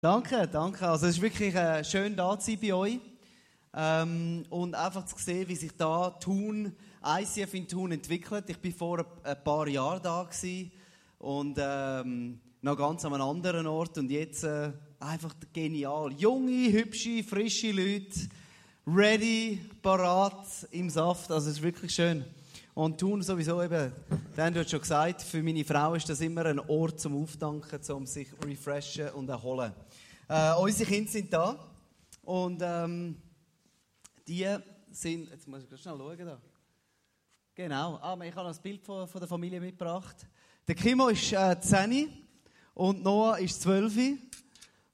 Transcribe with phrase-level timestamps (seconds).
[0.00, 0.88] Danke, danke.
[0.88, 3.00] Also es ist wirklich äh, schön da zu sein bei euch
[3.74, 6.72] ähm, und einfach zu sehen, wie sich da Thun,
[7.04, 8.44] ICF in Thun entwickelt.
[8.46, 10.70] Ich bin vor ein paar Jahren da gewesen
[11.18, 16.12] und ähm, noch ganz an einem anderen Ort und jetzt äh, einfach genial.
[16.12, 18.28] Junge, hübsche, frische Leute,
[18.86, 21.32] ready, parat im Saft.
[21.32, 22.24] Also es ist wirklich schön.
[22.72, 23.90] Und Thun sowieso eben,
[24.36, 28.06] Dan hat schon gesagt, für meine Frau ist das immer ein Ort zum Aufdanken, um
[28.06, 29.72] sich refreshen und erholen.
[30.30, 31.58] Äh, unsere Kinder sind da
[32.20, 33.16] und ähm,
[34.26, 34.46] die
[34.90, 36.38] sind, jetzt muss ich schnell schauen da.
[37.54, 40.26] Genau, ah, ich habe noch ein Bild von, von der Familie mitgebracht.
[40.66, 42.10] Der Kimo ist äh, 10
[42.74, 44.18] und Noah ist 12.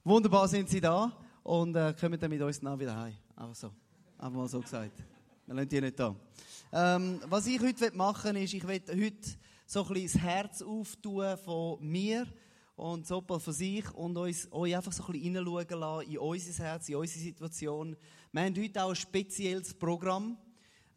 [0.05, 1.11] Wunderbar sind sie da
[1.43, 3.17] und äh, kommen dann mit uns nach wieder heim.
[3.35, 3.71] Einfach so,
[4.17, 5.03] einfach mal so gesagt.
[5.47, 6.15] Wir lassen die nicht da.
[6.71, 9.29] Ähm, was ich heute machen will, ist, ich will heute
[9.65, 12.25] so ein bisschen das Herz auftun von mir
[12.75, 16.63] und Soppel von sich und uns, euch einfach so ein bisschen hineinschauen lassen in unser
[16.63, 17.95] Herz, in unsere Situation.
[18.31, 20.37] Wir haben heute auch ein spezielles Programm.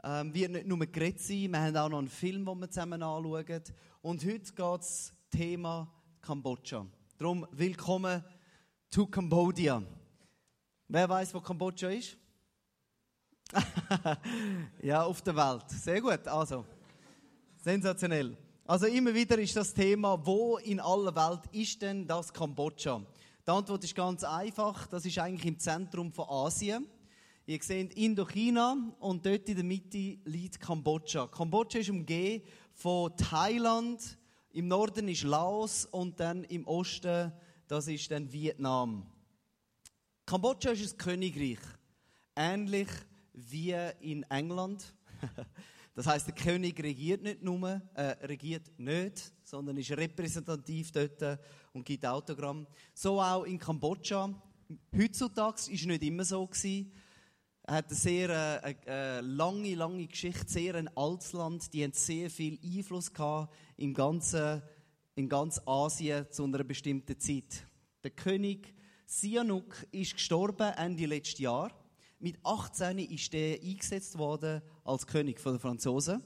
[0.03, 3.03] Ähm, wird nicht nur geredet sein, wir haben auch noch einen Film, den wir zusammen
[3.03, 3.63] anschauen.
[4.01, 6.87] Und heute geht es Thema Kambodscha.
[7.17, 8.23] Darum willkommen
[8.91, 9.83] to Cambodia.
[10.87, 12.17] Wer weiß, wo Kambodscha ist?
[14.83, 15.69] ja, auf der Welt.
[15.71, 16.27] Sehr gut.
[16.29, 16.65] Also,
[17.57, 18.37] sensationell.
[18.71, 23.01] Also immer wieder ist das Thema, wo in aller Welt ist denn das Kambodscha?
[23.47, 24.87] Die Antwort ist ganz einfach.
[24.89, 26.87] Das ist eigentlich im Zentrum von Asien.
[27.47, 31.29] Ihr seht Indochina und dort in der Mitte liegt Kambodscha.
[31.29, 34.19] Kambodscha ist umgeben von Thailand,
[34.51, 37.33] im Norden ist Laos und dann im Osten,
[37.69, 39.07] das ist dann Vietnam.
[40.27, 41.61] Kambodscha ist ein Königreich,
[42.37, 42.89] ähnlich
[43.33, 44.95] wie in England.
[45.99, 51.41] Das heißt, der König regiert nicht nur, äh, regiert nicht, sondern ist repräsentativ dort
[51.73, 52.69] und gibt Autogramm.
[52.95, 54.33] So auch in Kambodscha.
[54.97, 56.93] Heutzutage ist es nicht immer so gewesen.
[57.65, 61.75] Er hat eine sehr äh, äh, lange, lange Geschichte, sehr ein altes Land.
[61.75, 64.63] Die haben sehr viel Einfluss gehabt im ganzen,
[65.17, 67.67] in ganz Asien zu einer bestimmten Zeit.
[68.05, 68.73] Der König
[69.05, 71.73] Sihanouk ist gestorben Ende letzten Jahr.
[72.21, 76.21] Mit 18 ist er eingesetzt worden als König der Franzosen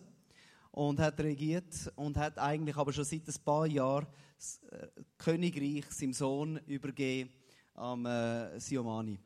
[0.71, 4.07] und hat regiert und hat eigentlich aber schon seit ein paar Jahren
[4.39, 4.89] das äh,
[5.19, 7.29] Königreich seinem Sohn übergeben
[7.75, 9.19] am äh, Siomani.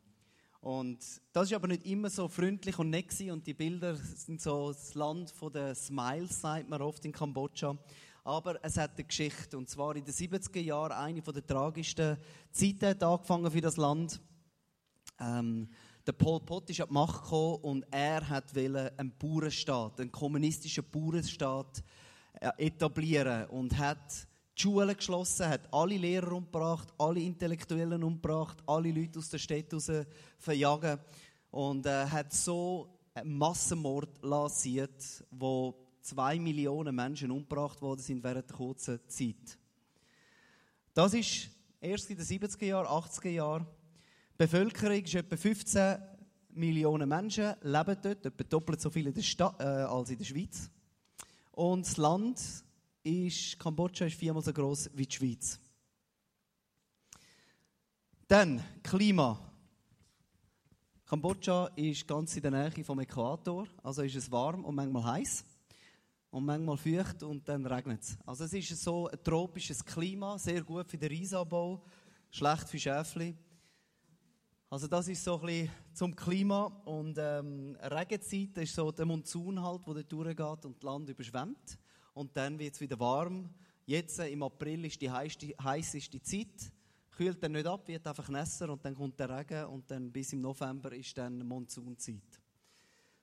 [0.59, 0.99] Und
[1.31, 4.93] das ist aber nicht immer so freundlich und nett und die Bilder sind so das
[4.93, 7.77] Land der Smiles, sagt man oft in Kambodscha.
[8.25, 12.17] Aber es hat eine Geschichte und zwar in den 70er Jahren eine der tragischsten
[12.51, 14.19] Zeiten hat angefangen für das Land.
[15.17, 15.69] Ähm,
[16.07, 20.85] der Pol Pot ist an die Macht gekommen und er hat einen Bauernstaat, einen kommunistischen
[20.89, 21.83] Bauernstaat
[22.39, 28.91] äh, etablieren und hat die Schulen geschlossen, hat alle Lehrer umgebracht, alle Intellektuellen umgebracht, alle
[28.91, 29.91] Leute aus der Stadt raus
[30.39, 30.97] verjagen
[31.51, 38.49] und äh, hat so einen Massenmord lanciert, wo zwei Millionen Menschen umgebracht worden sind während
[38.49, 39.57] der kurzen Zeit.
[40.93, 41.49] Das ist
[41.81, 43.67] erst in den 70er Jahren, 80er Jahren
[44.39, 45.97] die Bevölkerung ist etwa 15
[46.49, 50.25] Millionen Menschen, leben dort, etwa doppelt so viele in der Stadt, äh, als in der
[50.25, 50.69] Schweiz.
[51.53, 52.39] Und das Land
[53.01, 55.59] ist, Kambodscha ist viermal so groß wie die Schweiz.
[58.27, 59.39] Dann Klima.
[61.07, 65.45] Kambodscha ist ganz in der Nähe vom Äquator, also ist es warm und manchmal heiß
[66.29, 68.17] und manchmal feucht und dann regnet es.
[68.23, 71.81] Also es ist so ein tropisches Klima, sehr gut für den Reisanbau,
[72.29, 73.35] schlecht für Schäfli.
[74.69, 79.61] Also das ist so ein bisschen zum Klima und ähm, Regenzeit ist so der Monsun
[79.63, 81.79] halt, wo der durchgeht und das Land überschwemmt
[82.13, 83.49] und dann wird es wieder warm.
[83.85, 86.73] Jetzt äh, im April ist die heißeste Zeit,
[87.11, 90.33] kühlt dann nicht ab, wird einfach nässer und dann kommt der Regen und dann bis
[90.33, 92.41] im November ist dann Monsunzeit.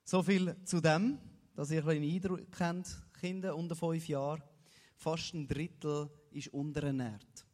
[0.02, 1.18] So viel zu dem,
[1.54, 2.88] dass ihr einen Eindruck kennt,
[3.20, 4.42] Kinder unter fünf Jahren,
[4.96, 7.44] fast ein Drittel ist unterernährt.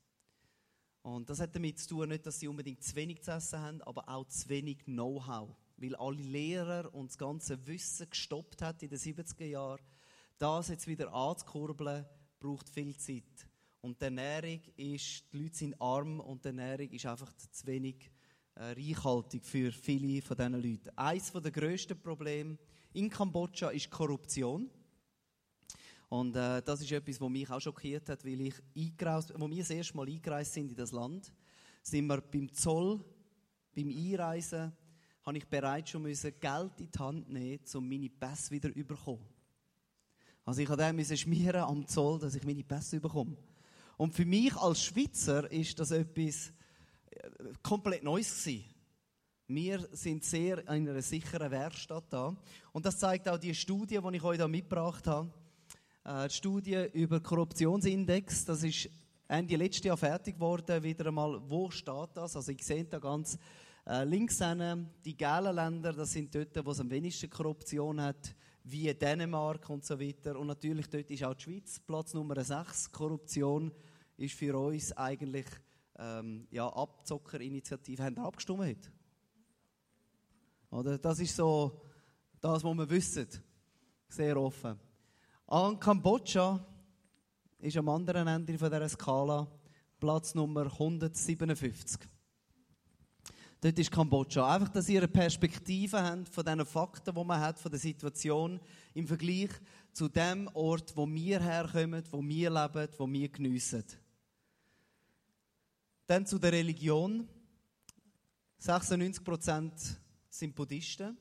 [1.02, 3.82] Und das hat damit zu tun, nicht, dass sie unbedingt zu wenig zu essen haben,
[3.82, 5.56] aber auch zu wenig Know-how.
[5.76, 9.80] Weil alle Lehrer und das ganze Wissen gestoppt hat in den 70er Jahren.
[10.38, 12.04] Das jetzt wieder anzukurbeln,
[12.38, 13.48] braucht viel Zeit.
[13.80, 18.10] Und die Ernährung ist, die Leute sind arm und die Ernährung ist einfach zu wenig
[18.56, 20.90] äh, reichhaltig für viele von diesen Leuten.
[20.96, 22.58] Eines der grössten Probleme
[22.92, 24.70] in Kambodscha ist Korruption.
[26.10, 29.58] Und äh, das ist etwas, was mich auch schockiert hat, weil ich eingereist, wo wir
[29.58, 31.32] das erste Mal eingereist sind in das Land,
[31.82, 33.02] sind wir beim Zoll,
[33.74, 34.72] beim Einreisen,
[35.22, 38.84] habe ich bereits schon müssen Geld in die Hand nehmen, um meine Pässe wieder zu
[38.84, 39.24] bekommen.
[40.44, 43.36] Also ich musste schmieren am Zoll, dass ich meine Pässe bekomme.
[43.96, 46.52] Und für mich als Schweizer ist das etwas,
[47.62, 48.64] komplett Neues gewesen.
[49.46, 52.36] Wir sind sehr in einer sicheren Werkstatt da.
[52.72, 55.32] Und das zeigt auch die Studie, die ich euch da mitgebracht habe.
[56.10, 58.90] Äh, die Studie über Korruptionsindex, das ist
[59.28, 60.82] Ende letztes Jahr fertig geworden.
[60.82, 62.34] Wieder einmal, wo steht das?
[62.34, 63.38] Also, ich sehe da ganz
[63.86, 68.34] äh, links hin, die gelben Länder, das sind dort, wo es am wenigsten Korruption hat,
[68.64, 70.36] wie Dänemark und so weiter.
[70.36, 72.90] Und natürlich dort ist auch die Schweiz Platz Nummer 6.
[72.90, 73.70] Korruption
[74.16, 75.46] ist für uns eigentlich
[75.96, 78.02] ähm, ja, Abzockerinitiative.
[78.02, 78.90] Haben wir abgestimmt heute?
[80.72, 80.98] Oder?
[80.98, 81.80] Das ist so
[82.40, 83.28] das, was wir wissen.
[84.08, 84.89] Sehr offen.
[85.52, 86.64] An Kambodscha
[87.58, 89.48] ist am anderen Ende dieser Skala
[89.98, 91.98] Platz Nummer 157.
[93.60, 94.54] Dort ist Kambodscha.
[94.54, 98.60] Einfach, dass ihr eine Perspektive habt von den Fakten, die man hat, von der Situation
[98.94, 99.50] im Vergleich
[99.92, 103.84] zu dem Ort, wo wir herkommen, wo wir leben, wo wir geniessen.
[106.06, 107.28] Dann zu der Religion.
[108.60, 109.96] 96%
[110.28, 111.18] sind Buddhisten,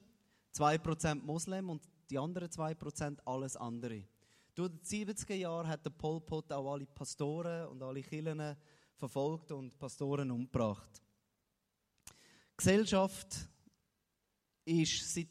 [0.55, 4.03] 2% Moslem und die anderen 2% alles andere.
[4.59, 8.57] Durch die 70er Jahre hat der Pol Pot auch alle Pastoren und alle Kirchen
[8.94, 11.01] verfolgt und Pastoren umgebracht.
[12.57, 13.47] Gesellschaft
[14.65, 15.29] ist seit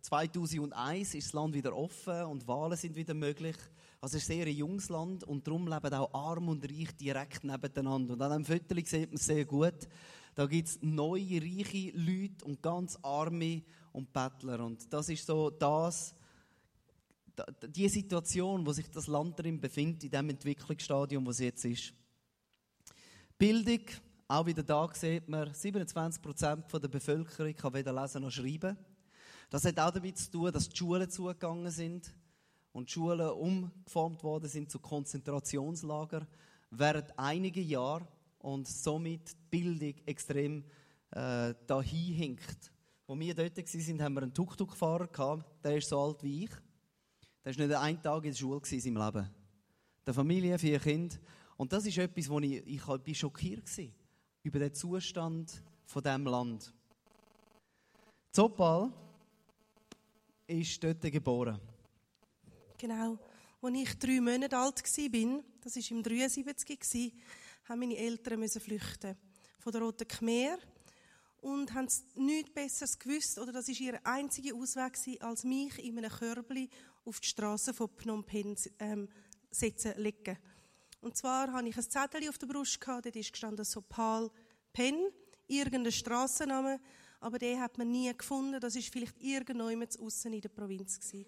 [0.00, 3.56] 2001 ist das Land wieder offen und Wahlen sind wieder möglich.
[4.00, 7.44] Also es ist ein sehr junges Land und darum leben auch Arm und Reich direkt
[7.44, 8.14] nebeneinander.
[8.14, 9.86] Und an diesem Foto sieht man es sehr gut.
[10.34, 13.60] Da gibt es neue, reiche Leute und ganz arme
[13.92, 14.64] und Bettler.
[14.64, 16.14] Und das ist so das,
[17.66, 21.92] die Situation, wo sich das Land darin befindet, in dem Entwicklungsstadium, wo es jetzt ist.
[23.36, 23.80] Bildung
[24.30, 28.76] auch wieder da sieht man, 27% der Bevölkerung kann weder lesen noch schreiben.
[29.48, 32.14] Das hat auch damit zu tun, dass die Schulen zugegangen sind
[32.72, 36.26] und die Schulen umgeformt worden sind zu Konzentrationslager
[36.70, 38.06] während einiger Jahre
[38.38, 40.64] und somit die Bildung extrem
[41.12, 42.70] äh, dahin hinkt.
[43.06, 46.50] Wo wir dort waren, haben wir einen Tuk-Tuk-Fahrer der ist so alt wie ich.
[47.44, 49.30] Der war nicht einen Tag in der Schule in seinem Leben.
[50.06, 51.16] Der Familie, vier Kinder.
[51.56, 53.84] Und das ist etwas, wo ich, ich, ich schockiert war
[54.42, 56.72] über den Zustand von dem Land.
[58.30, 58.92] Zopal
[60.46, 61.60] ist dort geboren.
[62.78, 63.18] Genau.
[63.60, 67.12] Als ich drei Monate alt war, das war im 73,
[67.64, 69.16] haben meine Eltern flüchten
[69.58, 70.58] von der Roten Khmer
[71.40, 76.10] und haben nichts Besseres gewusst, oder das war ihr einziger Ausweg, als mich in einem
[76.10, 76.70] Körbli
[77.04, 79.08] auf die Straße von Phnom Penh ähm,
[79.50, 80.38] setzen legen.
[81.00, 84.30] Und zwar hatte ich ein Zettel auf der Brust, gehabt, dort ist gestanden Sopal
[84.72, 85.08] Penn,
[85.46, 86.80] irgendein Strassenname,
[87.20, 88.60] aber den hat man nie gefunden.
[88.60, 91.26] Das ist vielleicht irgendjemand außen in der Provinz gewesen.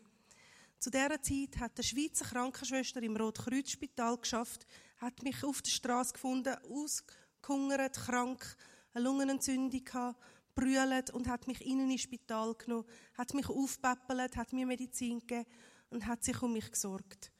[0.78, 4.66] Zu dieser Zeit hat eine Schweizer Krankenschwester im Rotkreuzspital geschafft,
[4.98, 8.56] hat mich auf der Straße gefunden, ausgehungert, krank,
[8.94, 10.18] eine Lungenentzündung gehabt,
[10.54, 12.86] brüllt und hat mich innen ins Spital genommen,
[13.16, 15.46] hat mich aufpäppelt, hat mir Medizin gegeben
[15.90, 17.30] und hat sich um mich gesorgt.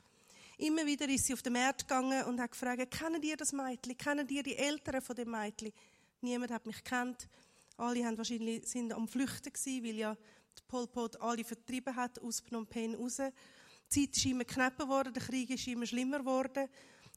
[0.59, 3.97] Immer wieder ist sie auf den Markt gegangen und hat gefragt, kennen ihr das Mädchen?
[3.97, 5.73] Kennen ihr die Eltern von dem Mädchen?
[6.21, 7.29] Niemand hat mich gekannt.
[7.79, 12.19] Alle haben wahrscheinlich, sind am Flüchten gewesen, weil ja der Pol Pot alle vertrieben hat
[12.19, 13.23] aus Phnom Penh raus.
[13.93, 16.69] Die Zeit ist immer knapper geworden, der Krieg ist immer schlimmer geworden.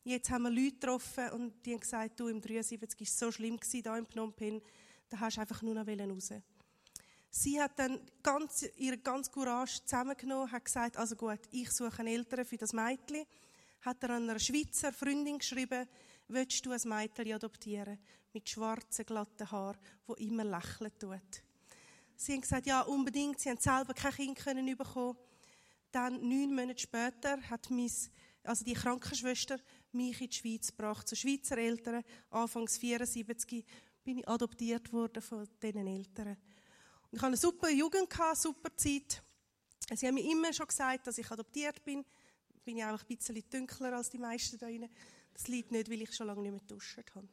[0.05, 3.31] Jetzt haben wir Leute getroffen und die haben gesagt, du, im 73 war es so
[3.31, 4.61] schlimm gewesen, da in Phnom Penh,
[5.13, 6.33] da hast du einfach nur noch raus.
[7.29, 12.07] Sie hat dann ganz, ihre ganze Courage zusammengenommen, hat gesagt, also gut, ich suche einen
[12.07, 13.25] Eltern für das Mädchen.
[13.81, 15.87] Hat er einer Schweizer Freundin geschrieben,
[16.29, 17.99] willst du ein Mädchen adoptieren?
[18.33, 21.43] Mit schwarzen, glatten Haaren, wo immer lächeln tut.
[22.15, 23.39] Sie haben gesagt, ja, unbedingt.
[23.39, 25.17] Sie haben selber kein Kind können bekommen.
[25.91, 28.09] Dann, neun Monate später, hat mis,
[28.43, 29.59] also die Krankenschwester
[29.91, 32.03] mich in die Schweiz gebracht, zu Schweizer Eltern.
[32.31, 33.63] Anfangs 74
[34.03, 36.37] bin ich adoptiert worden von diesen Eltern.
[37.11, 39.23] Ich hatte eine super Jugend, super Zeit.
[39.93, 42.05] Sie haben mir immer schon gesagt, dass ich adoptiert bin.
[42.63, 44.89] Bin ich auch ein bisschen dunkler als die meisten da drinnen.
[45.33, 47.27] Das liegt nicht, weil ich schon lange nicht mehr geduscht habe.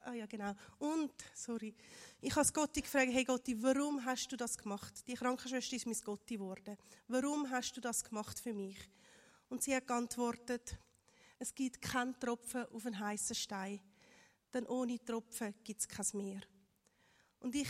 [0.00, 0.54] Ah ja, genau.
[0.78, 1.74] Und, sorry,
[2.22, 5.06] ich habe Gotti gefragt, hey Gotti, warum hast du das gemacht?
[5.06, 6.78] Die Krankenschwester ist mein Gotti geworden.
[7.08, 8.78] Warum hast du das gemacht für mich?
[9.50, 10.78] Und sie hat geantwortet,
[11.38, 13.80] es gibt keinen Tropfen auf einen heißen Stein
[14.52, 16.40] denn ohne Tropfen gibt es kein Meer.
[17.40, 17.68] Und ich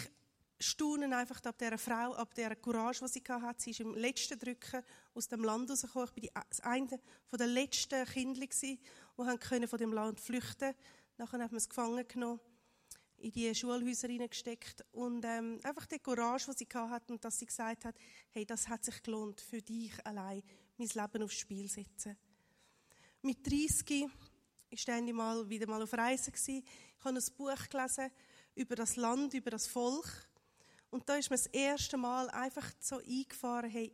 [0.61, 3.63] staune einfach ab dieser Frau, ab dieser Courage, die sie hatte.
[3.63, 4.83] Sie ist im letzten Drücken
[5.15, 6.11] aus dem Land rausgekommen.
[6.17, 7.01] Ich war eine
[7.33, 8.81] der letzten Kinder, die
[9.67, 10.81] von dem Land flüchten konnten.
[11.17, 12.41] Nachher hat man es gefangen genommen,
[13.19, 14.85] in die Schulhäuser hineingesteckt.
[14.93, 17.97] Und ähm, einfach die Courage, die sie hatte und dass sie gesagt hat,
[18.31, 20.43] hey, das hat sich gelohnt, für dich allein
[20.77, 22.17] mein Leben aufs Spiel setzen.
[23.23, 24.09] Mit 30
[24.71, 26.63] ich ständig mal wieder mal auf Reisen gsi.
[26.99, 28.13] Ich habe ein Buch gelesen
[28.55, 30.29] über das Land, über das Volk.
[30.91, 33.93] Und da ist mir das erste Mal einfach so eingefahren, hey,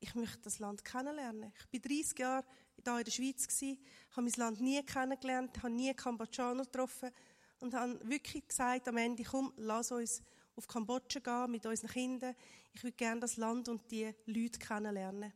[0.00, 1.52] ich möchte das Land kennenlernen.
[1.58, 2.44] Ich bin 30 Jahre
[2.84, 3.78] hier in der Schweiz
[4.10, 7.10] habe mein Land nie kennengelernt, habe nie Kambodschaner getroffen
[7.60, 10.22] und habe wirklich gesagt am Ende, komm, lass uns
[10.56, 12.34] auf Kambodscha gehen mit unseren Kindern.
[12.74, 15.32] Ich würde gerne das Land und die Leute kennenlernen.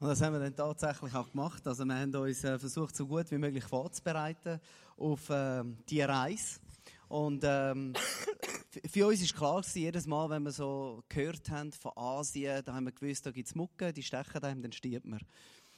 [0.00, 1.66] Und das haben wir dann tatsächlich auch gemacht.
[1.66, 4.60] Also wir haben uns äh, versucht, so gut wie möglich vorzubereiten
[4.96, 6.60] auf äh, die Reise.
[7.08, 7.94] Und ähm,
[8.90, 12.74] für uns ist klar gewesen, jedes Mal, wenn wir so gehört haben von Asien, da
[12.74, 15.20] haben wir gewusst, da gibt es Mucke, die stechen da, dann stirbt man.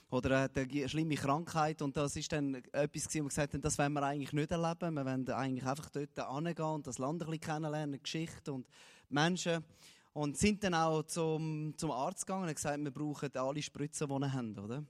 [0.08, 3.60] Oder er hat eine schlimme Krankheit und das ist dann etwas wo wir gesagt haben,
[3.60, 4.94] das wollen wir eigentlich nicht erleben.
[4.94, 8.66] Wir wollen eigentlich einfach dort hingehen und das Land ein bisschen kennenlernen, Geschichte und
[9.08, 9.64] Menschen.
[10.16, 14.14] Und sind dann auch zum, zum Arzt gegangen und gesagt, wir brauchen alle Spritzen, die
[14.14, 14.82] wir haben, oder?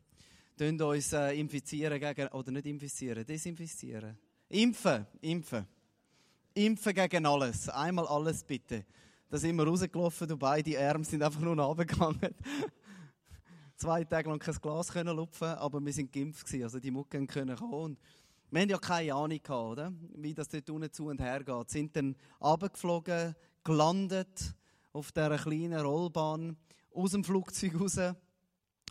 [0.56, 4.16] Tun uns äh, infizieren gegen, oder nicht infizieren, desinfizieren.
[4.48, 5.66] Impfen, impfen.
[6.54, 7.68] Impfen gegen alles.
[7.70, 8.84] Einmal alles bitte.
[9.28, 12.32] Da sind wir rausgelaufen und beide Arme sind einfach nur runtergegangen.
[13.76, 17.56] Zwei Tage lang kein Glas können lupfen, aber wir sind geimpft also die Mucken können
[17.56, 17.98] kommen.
[18.52, 19.92] Wir haben ja keine Ahnung gehabt, oder?
[20.14, 21.68] Wie das dort unten zu und her geht.
[21.68, 24.54] Sind dann runtergeflogen, gelandet,
[24.96, 26.56] auf dieser kleinen Rollbahn
[26.94, 27.98] aus dem Flugzeug raus.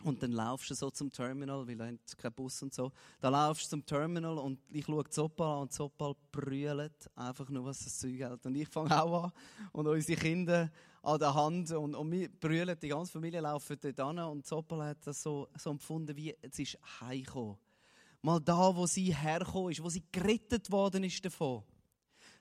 [0.04, 2.92] Und dann laufst du so zum Terminal, weil da kein Bus und so.
[3.18, 7.64] Da laufst du zum Terminal und ich schaue Zoppal an und Zoppal brüllt einfach nur,
[7.64, 8.44] was das Zeug hält.
[8.46, 9.32] Und ich fange auch an
[9.72, 10.70] und unsere Kinder
[11.02, 14.84] an der Hand und, und wir brüllen, die ganze Familie laufen dort an und Zoppal
[14.84, 17.56] hat das so, so empfunden, wie es ist heimgekommen.
[18.22, 21.64] Mal da, wo sie hergekommen ist, wo sie gerettet worden ist davon.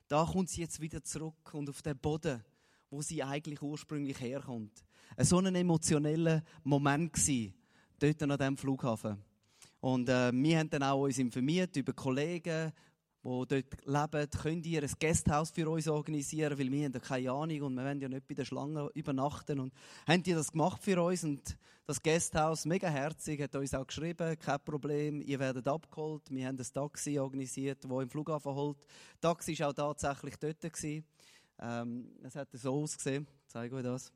[0.07, 2.43] Da kommt sie jetzt wieder zurück und auf den Boden
[2.89, 4.83] wo sie eigentlich ursprünglich herkommt.
[5.17, 7.53] Ein so ein emotioneller Moment war,
[7.99, 9.23] dort an diesem Flughafen.
[9.79, 12.71] Und äh, wir haben dann auch uns informiert über Kollegen,
[13.23, 13.51] die dort
[13.85, 14.29] leben.
[14.41, 16.57] Könnt ihr ein Gasthaus für uns organisieren?
[16.57, 19.59] Weil wir haben ja keine Ahnung und wir wollen ja nicht bei der Schlange übernachten.
[19.59, 19.73] Und
[20.07, 21.23] haben die das gemacht für uns?
[21.23, 26.23] Und das Gasthaus, mega herzig, hat uns auch geschrieben, kein Problem, ihr werdet abgeholt.
[26.29, 28.77] Wir haben ein Taxi organisiert, das im Flughafen holt.
[29.19, 30.61] Das Taxi war auch tatsächlich dort.
[30.61, 31.05] Gewesen.
[31.59, 33.27] Ähm, es hat so ausgesehen.
[33.43, 34.11] Ich zeige euch das.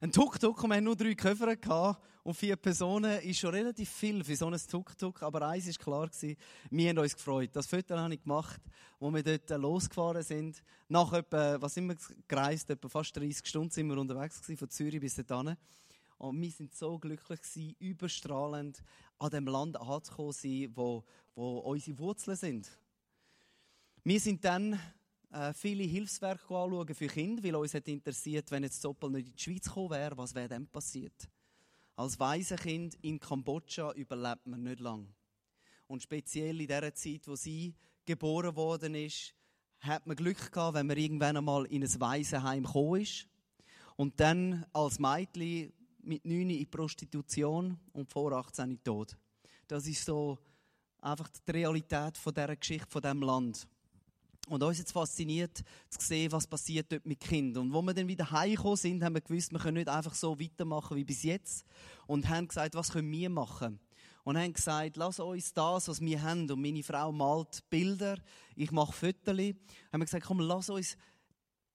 [0.00, 4.36] Ein Tuk-Tuk, wir hatten nur drei Koffer und vier Personen, ist schon relativ viel für
[4.36, 6.36] so ein Tuk-Tuk, aber eins war klar, gewesen,
[6.70, 7.50] wir haben uns gefreut.
[7.52, 8.60] Das Foto habe ich gemacht,
[9.00, 10.62] wo wir dort losgefahren sind.
[10.88, 11.96] Nach etwa, was sind wir
[12.28, 15.56] gereist, etwa fast 30 Stunden sind wir unterwegs gewesen, von Zürich bis dorthin.
[16.18, 18.82] Und wir sind so glücklich gewesen, überstrahlend
[19.18, 22.70] an dem Land anzukommen, wo, wo unsere Wurzeln sind.
[24.04, 24.78] Wir sind dann
[25.30, 29.36] äh, viele Hilfswerke anschauen für Kinder, weil uns hat interessiert, wenn jetzt Zoppel nicht in
[29.36, 31.28] die Schweiz gekommen wäre, was wäre dann passiert?
[31.96, 35.08] Als Waisenkind in Kambodscha überlebt man nicht lang.
[35.86, 39.34] Und speziell in der Zeit, wo sie geboren worden ist,
[39.80, 43.26] hat man Glück gehabt, wenn man irgendwann einmal in ein Waisenheim gekommen ist.
[43.96, 49.16] Und dann als Mädchen mit 9 in Prostitution und vor 18 in Tod.
[49.66, 50.38] Das ist so
[51.00, 53.66] einfach die Realität von dieser Geschichte, von diesem Land.
[54.48, 57.66] Und uns jetzt fasziniert zu sehen, was passiert dort mit Kindern.
[57.66, 60.38] Und wo wir dann wieder heimgekommen sind, haben wir gewusst, wir können nicht einfach so
[60.40, 61.64] weitermachen wie bis jetzt.
[62.06, 63.78] Und haben gesagt, was können wir machen?
[64.24, 66.50] Und haben gesagt, lass uns das, was wir haben.
[66.50, 68.18] Und meine Frau malt Bilder,
[68.56, 69.38] ich mache Fotos.
[69.38, 69.56] Haben
[69.92, 70.96] wir gesagt, komm, lass uns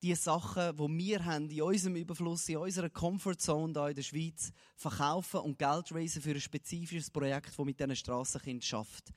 [0.04, 4.52] die Sachen, die wir haben, in unserem Überfluss, in unserer Comfortzone hier in der Schweiz,
[4.76, 9.12] verkaufen und Geld raisen für ein spezifisches Projekt, das mit diesen Strassenkindern schafft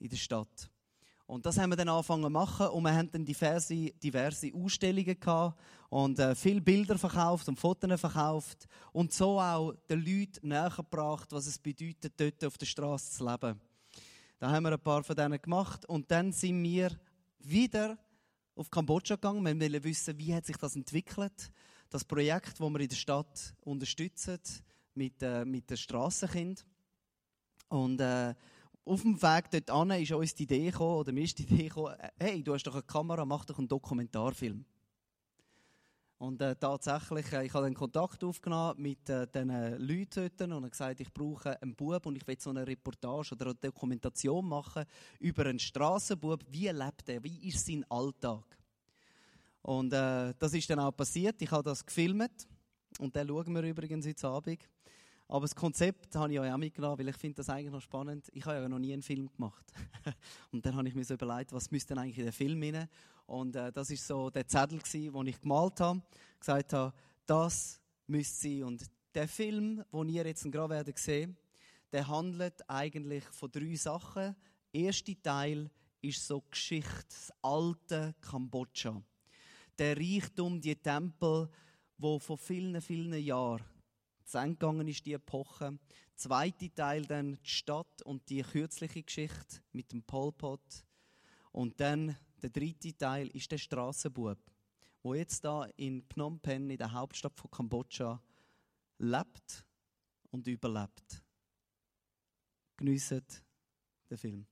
[0.00, 0.70] in der Stadt.
[1.30, 5.20] Und das haben wir dann angefangen zu machen und wir haben dann diverse, diverse Ausstellungen
[5.20, 5.56] gehabt
[5.88, 11.46] und äh, viele Bilder verkauft und Fotos verkauft und so auch den Leuten nähergebracht, was
[11.46, 13.60] es bedeutet, dort auf der Straße zu leben.
[14.40, 16.90] Da haben wir ein paar von denen gemacht und dann sind wir
[17.38, 17.96] wieder
[18.56, 19.44] auf Kambodscha gegangen.
[19.44, 21.52] Wir wollten wissen, wie hat sich das entwickelt.
[21.90, 24.40] Das Projekt, das wir in der Stadt unterstützen
[24.94, 26.66] mit, äh, mit den Strassenkind.
[27.68, 28.34] Und äh,
[28.90, 31.68] auf dem Weg dort an ist uns die Idee gekommen, oder mir ist die Idee
[31.68, 34.64] gekommen, äh, hey, du hast doch eine Kamera, mach doch einen Dokumentarfilm.
[36.18, 40.70] Und äh, tatsächlich, äh, ich habe einen Kontakt aufgenommen mit äh, diesen Leuten dort und
[40.70, 44.84] gesagt, ich brauche einen Bub und ich will so eine Reportage oder eine Dokumentation machen
[45.20, 46.44] über einen Strassenbub.
[46.50, 47.22] Wie lebt er?
[47.22, 48.44] Wie ist sein Alltag?
[49.62, 51.40] Und äh, das ist dann auch passiert.
[51.40, 52.48] Ich habe das gefilmt
[52.98, 54.58] und den schauen wir übrigens heute Abend.
[55.30, 58.28] Aber das Konzept habe ich euch auch mitgenommen, weil ich finde das eigentlich noch spannend.
[58.32, 59.64] Ich habe ja noch nie einen Film gemacht.
[60.50, 62.88] und dann habe ich mir so überlegt, was müsste denn eigentlich in den Film rein?
[63.26, 66.02] Und äh, das ist so der Zettel den ich gemalt habe.
[66.40, 66.92] Gesagt habe,
[67.26, 68.64] das müsste sein.
[68.64, 68.84] Und
[69.14, 71.36] der Film, den ihr jetzt gerade werdet sehen,
[71.92, 74.34] der handelt eigentlich von drei Sachen.
[74.74, 75.70] Der erste Teil
[76.02, 79.00] ist so Geschichte, das alte Kambodscha.
[79.78, 81.48] Der Reichtum, die Tempel,
[81.98, 83.62] wo vor vielen, vielen Jahren
[84.30, 85.78] zu Ende gegangen ist, die Epoche.
[86.14, 90.84] Zweite Teil dann die Stadt und die kürzliche Geschichte mit dem Pol Pot.
[91.52, 94.38] Und dann der dritte Teil ist der Strassenbub,
[95.02, 98.22] wo jetzt da in Phnom Penh, in der Hauptstadt von Kambodscha,
[98.98, 99.66] lebt
[100.30, 101.22] und überlebt.
[102.76, 103.24] Geniessen
[104.08, 104.46] den Film.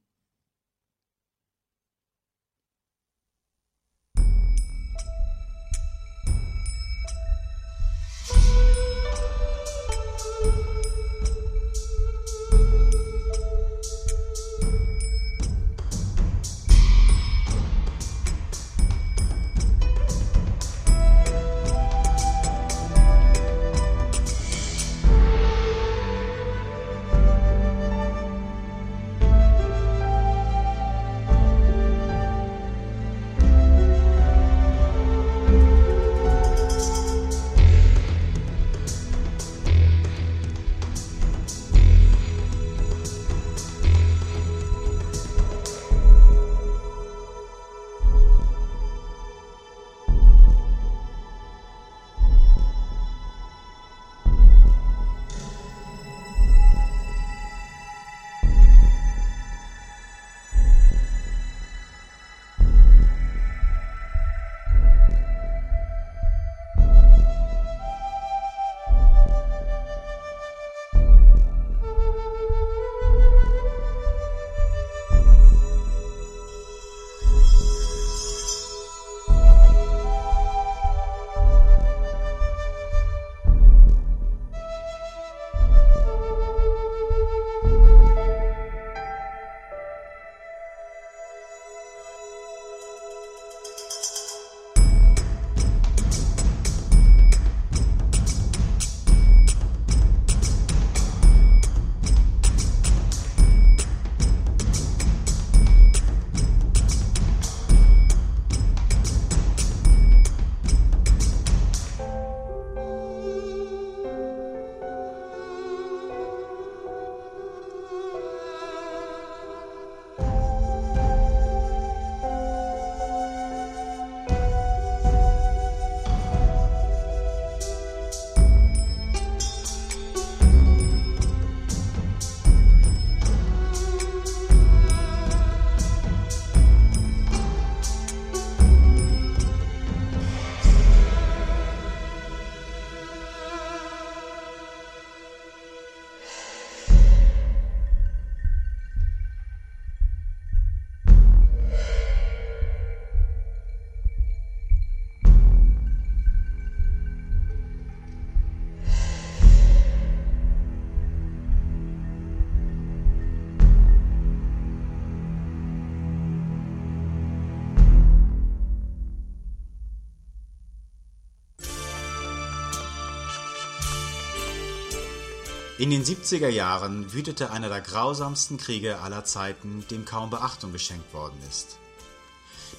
[175.79, 181.15] In den 70er Jahren wütete einer der grausamsten Kriege aller Zeiten, dem kaum Beachtung geschenkt
[181.15, 181.79] worden ist.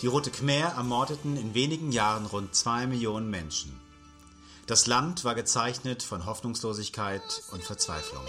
[0.01, 3.79] Die Rote Khmer ermordeten in wenigen Jahren rund zwei Millionen Menschen.
[4.67, 8.25] Das Land war gezeichnet von Hoffnungslosigkeit und Verzweiflung.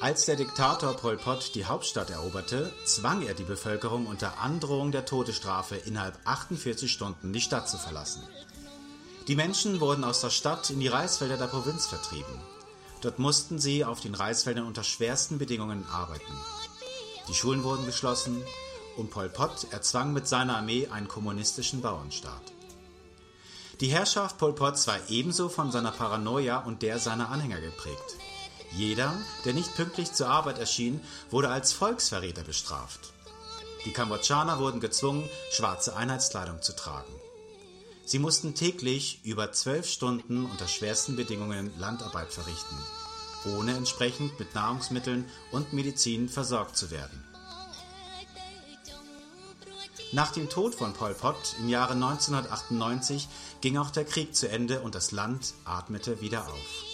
[0.00, 5.04] Als der Diktator Pol Pot die Hauptstadt eroberte, zwang er die Bevölkerung unter Androhung der
[5.04, 8.22] Todesstrafe innerhalb 48 Stunden die Stadt zu verlassen.
[9.28, 12.40] Die Menschen wurden aus der Stadt in die Reisfelder der Provinz vertrieben.
[13.02, 16.32] Dort mussten sie auf den Reisfeldern unter schwersten Bedingungen arbeiten.
[17.28, 18.42] Die Schulen wurden geschlossen
[18.96, 22.40] und Pol Pot erzwang mit seiner Armee einen kommunistischen Bauernstaat.
[23.80, 28.16] Die Herrschaft Pol Pots war ebenso von seiner Paranoia und der seiner Anhänger geprägt.
[28.72, 29.12] Jeder,
[29.44, 33.12] der nicht pünktlich zur Arbeit erschien, wurde als Volksverräter bestraft.
[33.84, 37.17] Die Kambodschaner wurden gezwungen, schwarze Einheitskleidung zu tragen.
[38.08, 42.78] Sie mussten täglich über zwölf Stunden unter schwersten Bedingungen Landarbeit verrichten,
[43.54, 47.22] ohne entsprechend mit Nahrungsmitteln und Medizin versorgt zu werden.
[50.12, 53.28] Nach dem Tod von Pol Pot im Jahre 1998
[53.60, 56.84] ging auch der Krieg zu Ende und das Land atmete wieder auf.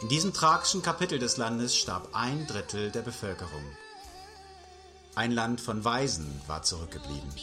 [0.00, 3.64] In diesem tragischen Kapitel des Landes starb ein Drittel der Bevölkerung.
[5.14, 7.34] Ein Land von Waisen war zurückgeblieben.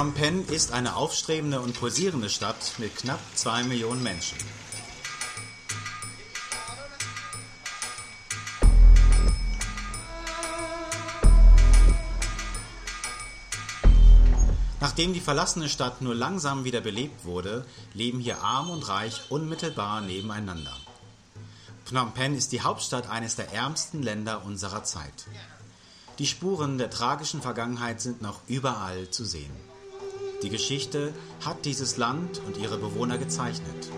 [0.00, 4.38] Phnom Penh ist eine aufstrebende und pulsierende Stadt mit knapp zwei Millionen Menschen.
[14.80, 20.00] Nachdem die verlassene Stadt nur langsam wieder belebt wurde, leben hier arm und reich unmittelbar
[20.00, 20.74] nebeneinander.
[21.84, 25.26] Phnom Penh ist die Hauptstadt eines der ärmsten Länder unserer Zeit.
[26.18, 29.69] Die Spuren der tragischen Vergangenheit sind noch überall zu sehen.
[30.42, 31.12] Die Geschichte
[31.44, 33.90] hat dieses Land und ihre Bewohner gezeichnet.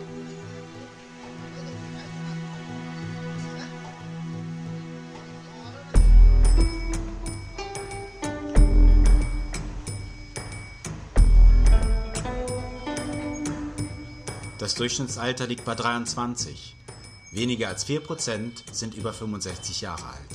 [14.59, 16.77] Das Durchschnittsalter liegt bei 23.
[17.31, 20.32] Weniger als 4% sind über 65 Jahre alt.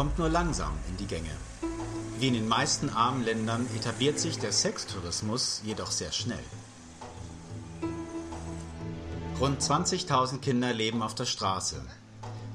[0.00, 1.36] Kommt nur langsam in die Gänge.
[2.18, 6.42] Wie in den meisten armen Ländern etabliert sich der Sextourismus jedoch sehr schnell.
[9.38, 11.82] Rund 20.000 Kinder leben auf der Straße,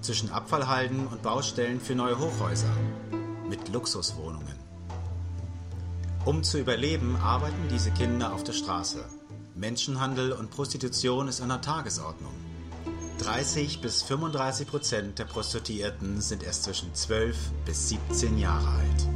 [0.01, 2.75] zwischen Abfallhalden und Baustellen für neue Hochhäuser,
[3.47, 4.57] mit Luxuswohnungen.
[6.25, 9.05] Um zu überleben, arbeiten diese Kinder auf der Straße.
[9.53, 12.44] Menschenhandel und Prostitution ist an der Tagesordnung.
[13.17, 19.07] 30 bis 35 Prozent der Prostituierten sind erst zwischen 12 bis 17 Jahre alt.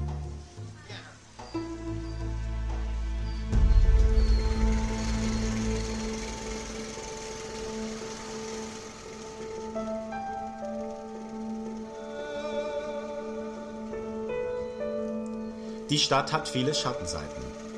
[15.89, 17.68] Die Stadt hat viele Schattenseiten.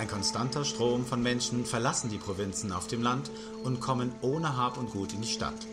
[0.00, 3.30] Ein konstanter Strom von Menschen verlassen die Provinzen auf dem Land
[3.64, 5.66] und kommen ohne Hab und Gut in die Stadt.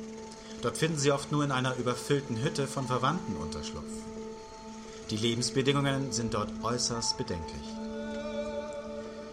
[0.61, 3.89] Dort finden sie oft nur in einer überfüllten Hütte von Verwandten Unterschlupf.
[5.11, 7.63] Die Lebensbedingungen sind dort äußerst bedenklich.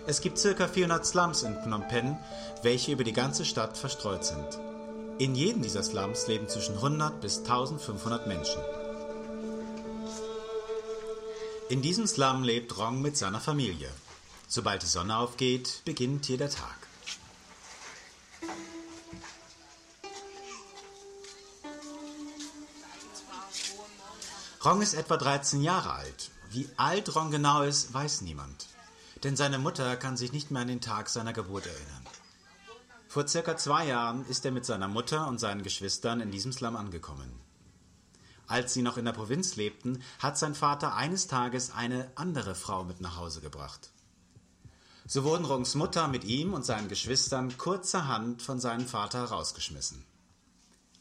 [0.06, 0.68] Es gibt ca.
[0.68, 2.16] 400 Slums in Phnom Penh,
[2.62, 4.60] welche über die ganze Stadt verstreut sind.
[5.18, 8.60] In jedem dieser Slums leben zwischen 100 bis 1500 Menschen.
[11.68, 13.88] In diesem Slum lebt Rong mit seiner Familie.
[14.48, 16.76] Sobald die Sonne aufgeht, beginnt hier der Tag.
[24.64, 26.30] Rong ist etwa 13 Jahre alt.
[26.50, 28.66] Wie alt Rong genau ist, weiß niemand.
[29.22, 32.06] Denn seine Mutter kann sich nicht mehr an den Tag seiner Geburt erinnern.
[33.08, 36.76] Vor circa zwei Jahren ist er mit seiner Mutter und seinen Geschwistern in diesem Slum
[36.76, 37.30] angekommen.
[38.46, 42.84] Als sie noch in der Provinz lebten, hat sein Vater eines Tages eine andere Frau
[42.84, 43.90] mit nach Hause gebracht.
[45.06, 50.02] So wurden Rongs Mutter mit ihm und seinen Geschwistern kurzerhand von seinem Vater herausgeschmissen.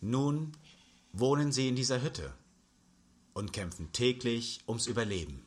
[0.01, 0.51] Nun
[1.13, 2.33] wohnen sie in dieser Hütte
[3.33, 5.45] und kämpfen täglich ums Überleben.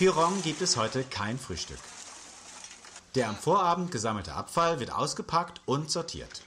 [0.00, 1.78] Für Rong gibt es heute kein Frühstück.
[3.16, 6.40] Der am Vorabend gesammelte Abfall wird ausgepackt und sortiert.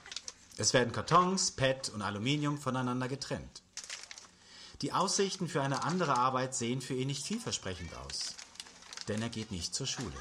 [0.56, 3.62] Es werden Kartons, PET und Aluminium voneinander getrennt.
[4.82, 8.34] Die Aussichten für eine andere Arbeit sehen für ihn nicht vielversprechend aus,
[9.06, 10.18] denn er geht nicht zur Schule.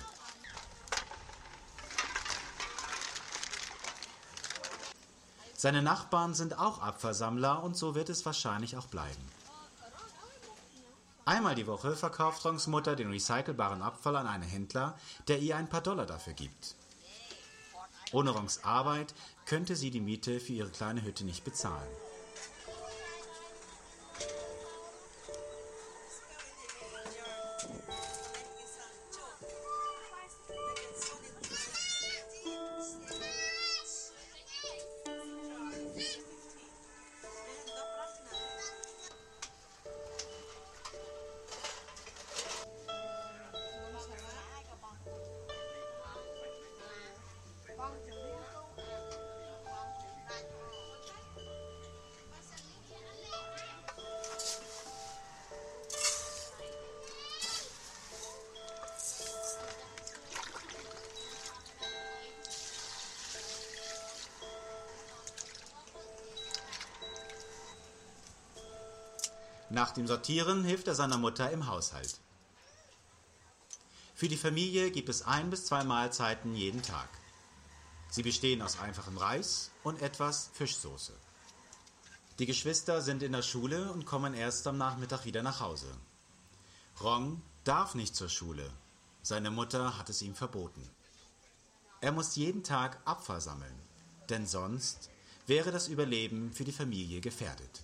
[5.56, 9.42] Seine Nachbarn sind auch Abfallsammler und so wird es wahrscheinlich auch bleiben.
[11.26, 14.98] Einmal die Woche verkauft Rongs Mutter den recycelbaren Abfall an einen Händler,
[15.30, 16.76] der ihr ein paar Dollar dafür gibt.
[18.12, 19.14] Ohne Rongs Arbeit
[19.46, 21.90] könnte sie die Miete für ihre kleine Hütte nicht bezahlen.
[69.93, 72.19] Dem Sortieren hilft er seiner Mutter im Haushalt.
[74.15, 77.10] Für die Familie gibt es ein bis zwei Mahlzeiten jeden Tag.
[78.10, 81.13] Sie bestehen aus einfachem Reis und etwas Fischsoße.
[82.39, 85.88] Die Geschwister sind in der Schule und kommen erst am Nachmittag wieder nach Hause.
[87.01, 88.69] Rong darf nicht zur Schule.
[89.21, 90.88] Seine Mutter hat es ihm verboten.
[92.01, 93.79] Er muss jeden Tag Abfall sammeln,
[94.29, 95.10] denn sonst
[95.47, 97.82] wäre das Überleben für die Familie gefährdet.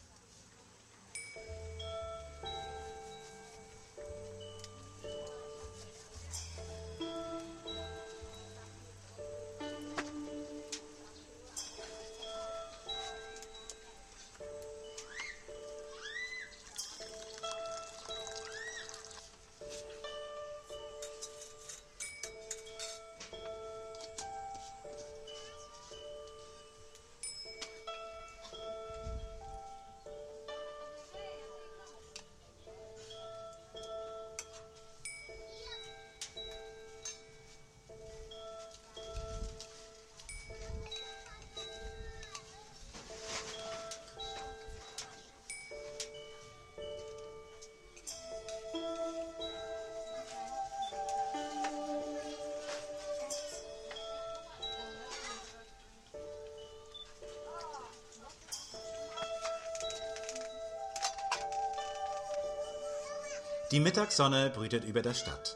[63.72, 65.56] Die Mittagssonne brütet über der Stadt.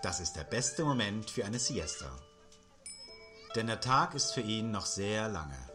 [0.00, 2.06] Das ist der beste Moment für eine Siesta.
[3.56, 5.67] Denn der Tag ist für ihn noch sehr lange.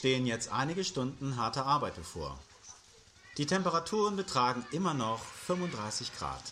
[0.00, 2.38] Stehen jetzt einige Stunden harter Arbeit bevor.
[3.36, 6.42] Die Temperaturen betragen immer noch 35 Grad.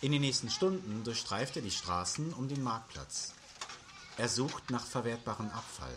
[0.00, 3.34] In den nächsten Stunden durchstreift er die Straßen um den Marktplatz.
[4.16, 5.96] Er sucht nach verwertbarem Abfall.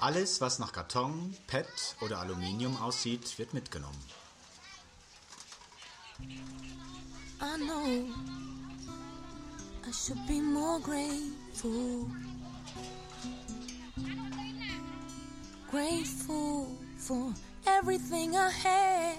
[0.00, 4.02] Alles, was nach Karton, PET oder Aluminium aussieht, wird mitgenommen.
[7.40, 8.08] I know
[9.86, 12.10] I should be more grateful.
[15.74, 17.34] Grateful for
[17.66, 19.18] everything I had.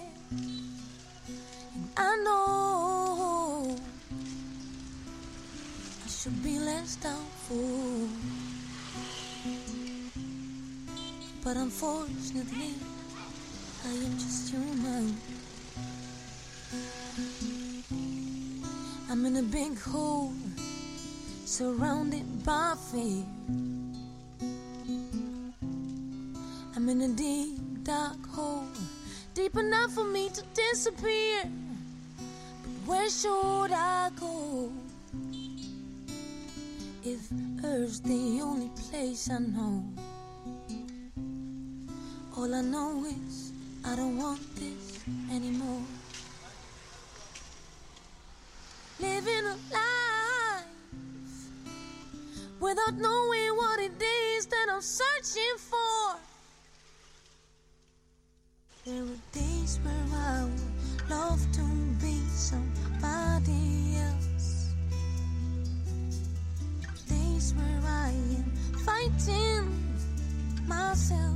[1.94, 3.76] I know
[6.02, 8.08] I should be less doubtful.
[11.44, 12.72] But unfortunately,
[13.84, 15.14] I am just human.
[19.10, 20.32] I'm in a big hole,
[21.44, 23.85] surrounded by fear.
[26.86, 28.62] I'm in a deep, dark hole,
[29.34, 31.42] deep enough for me to disappear.
[32.62, 34.70] But where should I go?
[37.02, 37.28] If
[37.64, 39.82] Earth's the only place I know,
[42.36, 43.50] all I know is
[43.84, 45.82] I don't want this anymore.
[49.00, 50.66] Living a life
[52.60, 56.25] without knowing what it is that I'm searching for.
[58.86, 61.64] There were days where I would love to
[62.00, 64.74] be somebody else.
[67.08, 68.52] Days where I am
[68.86, 69.66] fighting
[70.68, 71.34] myself.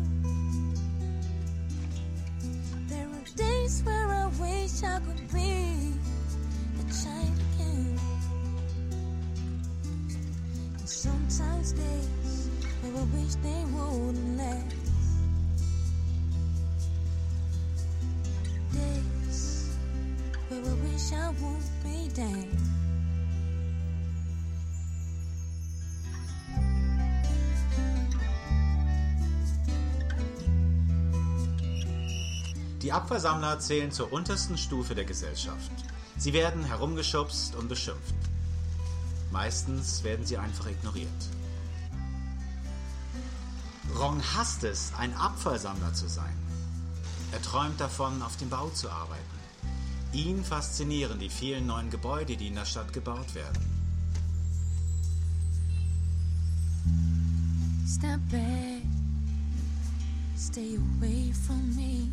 [2.87, 5.91] There are days where I wish I could be
[6.79, 7.99] a child again.
[10.87, 12.49] those days
[12.81, 14.80] where we wish they wouldn't last.
[18.73, 19.77] Days
[20.49, 22.47] where we wish I would be dead.
[32.83, 35.71] Die Abfallsammler zählen zur untersten Stufe der Gesellschaft.
[36.17, 38.15] Sie werden herumgeschubst und beschimpft.
[39.31, 41.09] Meistens werden sie einfach ignoriert.
[43.99, 46.37] Rong hasst es, ein Abfallsammler zu sein.
[47.33, 49.41] Er träumt davon, auf dem Bau zu arbeiten.
[50.13, 53.81] Ihn faszinieren die vielen neuen Gebäude, die in der Stadt gebaut werden.
[57.87, 58.83] Step back,
[60.37, 62.09] stay away from me.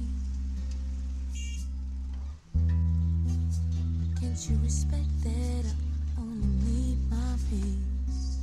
[4.19, 8.37] Can't you respect that I only need my peace?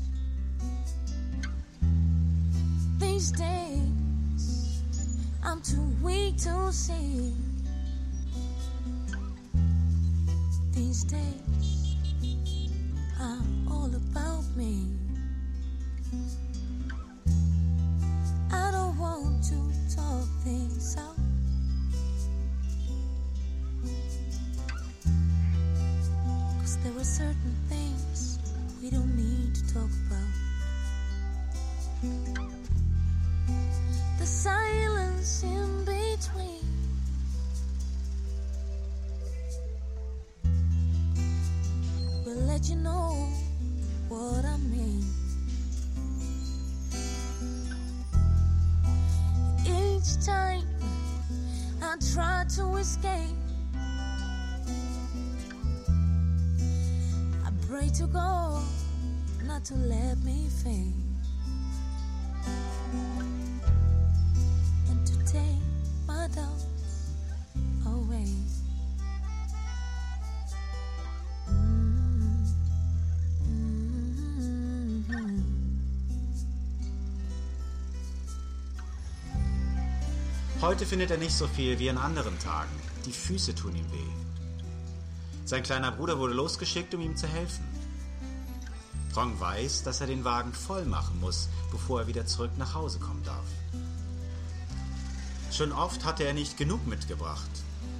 [2.98, 3.93] These days,
[5.46, 7.34] I'm too weak to see.
[10.72, 11.96] These days,
[13.20, 14.93] I'm all about me.
[57.94, 58.62] To God
[59.46, 61.04] not to let me mm.
[80.60, 82.70] Heute findet er nicht so viel wie an anderen Tagen.
[83.04, 84.14] Die Füße tun ihm weh.
[85.44, 87.73] Sein kleiner Bruder wurde losgeschickt, um ihm zu helfen.
[89.16, 92.98] Rong weiß, dass er den Wagen voll machen muss, bevor er wieder zurück nach Hause
[92.98, 93.44] kommen darf.
[95.50, 97.50] Schon oft hatte er nicht genug mitgebracht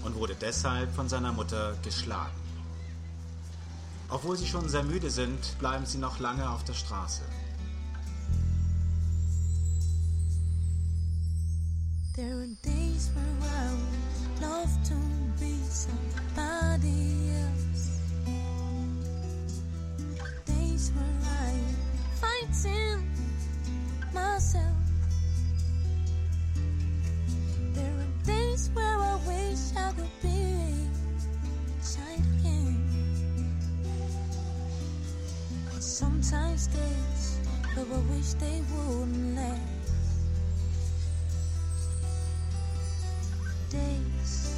[0.03, 2.35] und wurde deshalb von seiner Mutter geschlagen.
[4.09, 7.23] Obwohl sie schon sehr müde sind, bleiben sie noch lange auf der Straße.
[12.15, 14.95] There are days where I would love to
[15.41, 17.24] be somebody
[20.93, 21.77] Where I am
[22.21, 23.09] fighting
[24.13, 24.77] myself.
[27.73, 30.89] There are days where I wish I could be
[31.81, 32.79] child again.
[35.81, 37.41] Sometimes days
[37.77, 39.75] I wish they wouldn't last.
[43.71, 44.55] days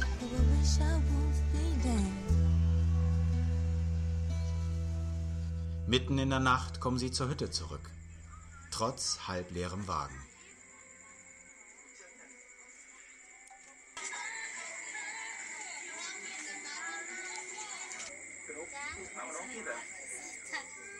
[0.00, 1.27] I wish I would
[5.88, 7.90] Mitten in der Nacht kommen sie zur Hütte zurück.
[8.70, 10.22] Trotz halbleerem Wagen.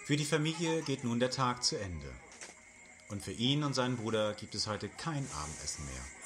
[0.07, 2.11] Für die Familie geht nun der Tag zu Ende.
[3.11, 6.18] Und für ihn und seinen Bruder gibt es heute kein Abendessen mehr.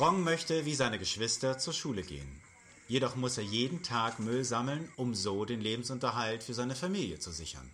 [0.00, 2.40] Rong möchte wie seine Geschwister zur Schule gehen.
[2.88, 7.30] Jedoch muss er jeden Tag Müll sammeln, um so den Lebensunterhalt für seine Familie zu
[7.30, 7.70] sichern.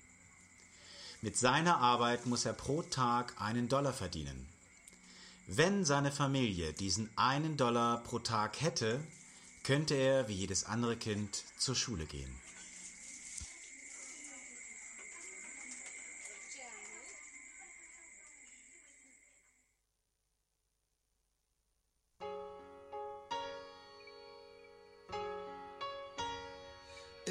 [1.22, 4.49] Mit seiner Arbeit muss er pro Tag einen Dollar verdienen.
[5.47, 9.01] Wenn seine Familie diesen einen Dollar pro Tag hätte,
[9.62, 12.35] könnte er wie jedes andere Kind zur Schule gehen.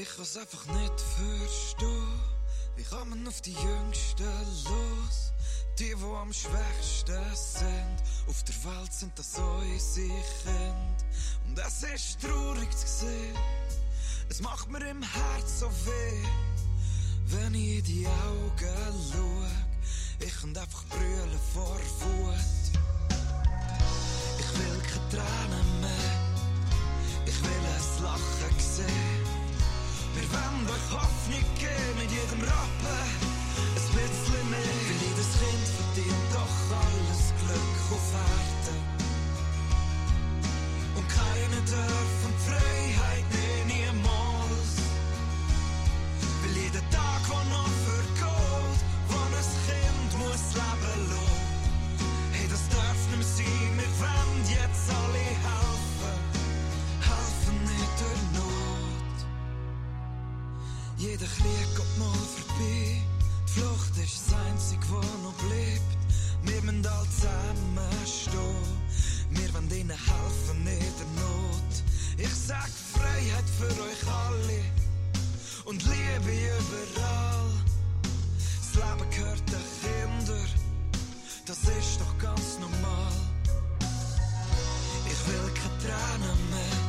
[0.07, 2.19] Ich kann's einfach nicht verstehen.
[2.75, 4.23] Wie kann man auf die Jüngsten
[4.65, 5.33] los?
[5.79, 7.97] Die, wo am schwächsten sind.
[8.27, 10.07] Auf der Welt sind das unsere
[10.43, 11.05] Kinder.
[11.47, 13.35] Und es ist traurig zu sehen.
[14.29, 16.27] Es macht mir im Herz so weh.
[17.25, 20.25] Wenn ich in die Augen schau.
[20.25, 22.35] Ich kann einfach brüllen vor Wut.
[24.37, 26.45] Ich will keine Tränen mehr.
[27.25, 29.14] Ich will es lachen sehen.
[30.15, 32.84] Wir wollen euch Hoffnung geben mit jedem Rappen.
[61.45, 63.01] Krieg geht mal vorbei.
[63.45, 65.99] Die Flucht ist das Einzige, was noch bleibt.
[66.41, 68.73] Wir müssen alle zusammen stehen.
[69.29, 71.73] Wir wollen ihnen helfen, nicht der Not.
[72.17, 74.61] Ich sag Freiheit für euch alle
[75.65, 77.51] und Liebe überall.
[78.57, 80.49] Das Leben gehört den Kindern,
[81.45, 83.13] das ist doch ganz normal.
[85.05, 86.79] Ich will keine Tränen mehr,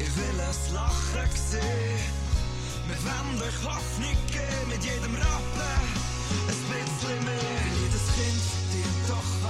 [0.00, 2.15] ich will es lachen sehen.
[2.96, 5.82] Euch Hoffnung geben mit jedem Rappen.
[6.48, 7.60] Ein bisschen mehr.
[7.78, 9.45] Jedes Kind verdient doch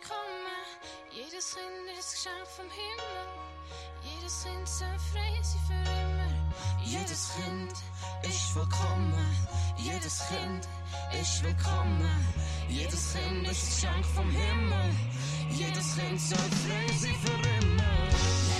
[0.00, 0.66] willkommen,
[1.10, 3.26] jedes Kind ist Geschenk vom Himmel,
[4.02, 6.30] jedes Kind soll frei sein für immer.
[6.84, 7.72] Jedes Kind
[8.22, 9.36] ist vollkommen,
[9.76, 10.68] jedes Kind
[11.20, 12.26] ist willkommen,
[12.68, 14.94] jedes Kind ist Geschenk vom Himmel,
[15.50, 18.59] jedes Kind soll frei sein für immer.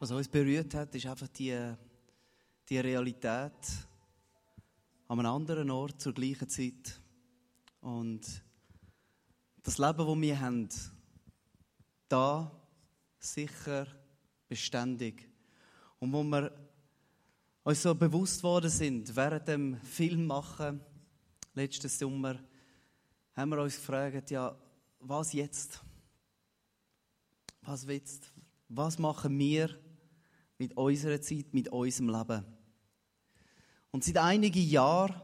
[0.00, 1.74] Was uns berührt hat, ist einfach die,
[2.68, 3.52] die Realität
[5.08, 7.00] an einem anderen Ort zur gleichen Zeit.
[7.80, 8.20] Und
[9.64, 10.68] das Leben, das wir haben,
[12.08, 12.48] da
[13.18, 13.88] sicher
[14.46, 15.28] beständig.
[15.98, 16.52] Und wo wir
[17.64, 20.80] uns so bewusst worden sind, während dem Film machen,
[21.54, 22.38] letzten Sommer,
[23.34, 24.56] haben wir uns gefragt, ja,
[25.00, 25.82] was jetzt?
[27.62, 28.32] Was jetzt?
[28.68, 29.87] Was machen wir
[30.58, 32.44] mit unserer Zeit, mit unserem Leben?
[33.90, 35.20] Und seit einigen Jahren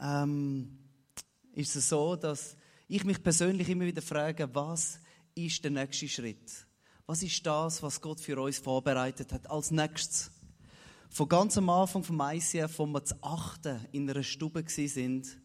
[0.00, 0.78] ähm,
[1.52, 2.56] ist es so, dass
[2.88, 5.00] ich mich persönlich immer wieder frage, was
[5.34, 6.66] ist der nächste Schritt?
[7.06, 10.32] Was ist das, was Gott für uns vorbereitet hat als nächstes?
[11.08, 15.38] Von ganz am Anfang vom ICF, wo wir zu achten in einer Stube sind,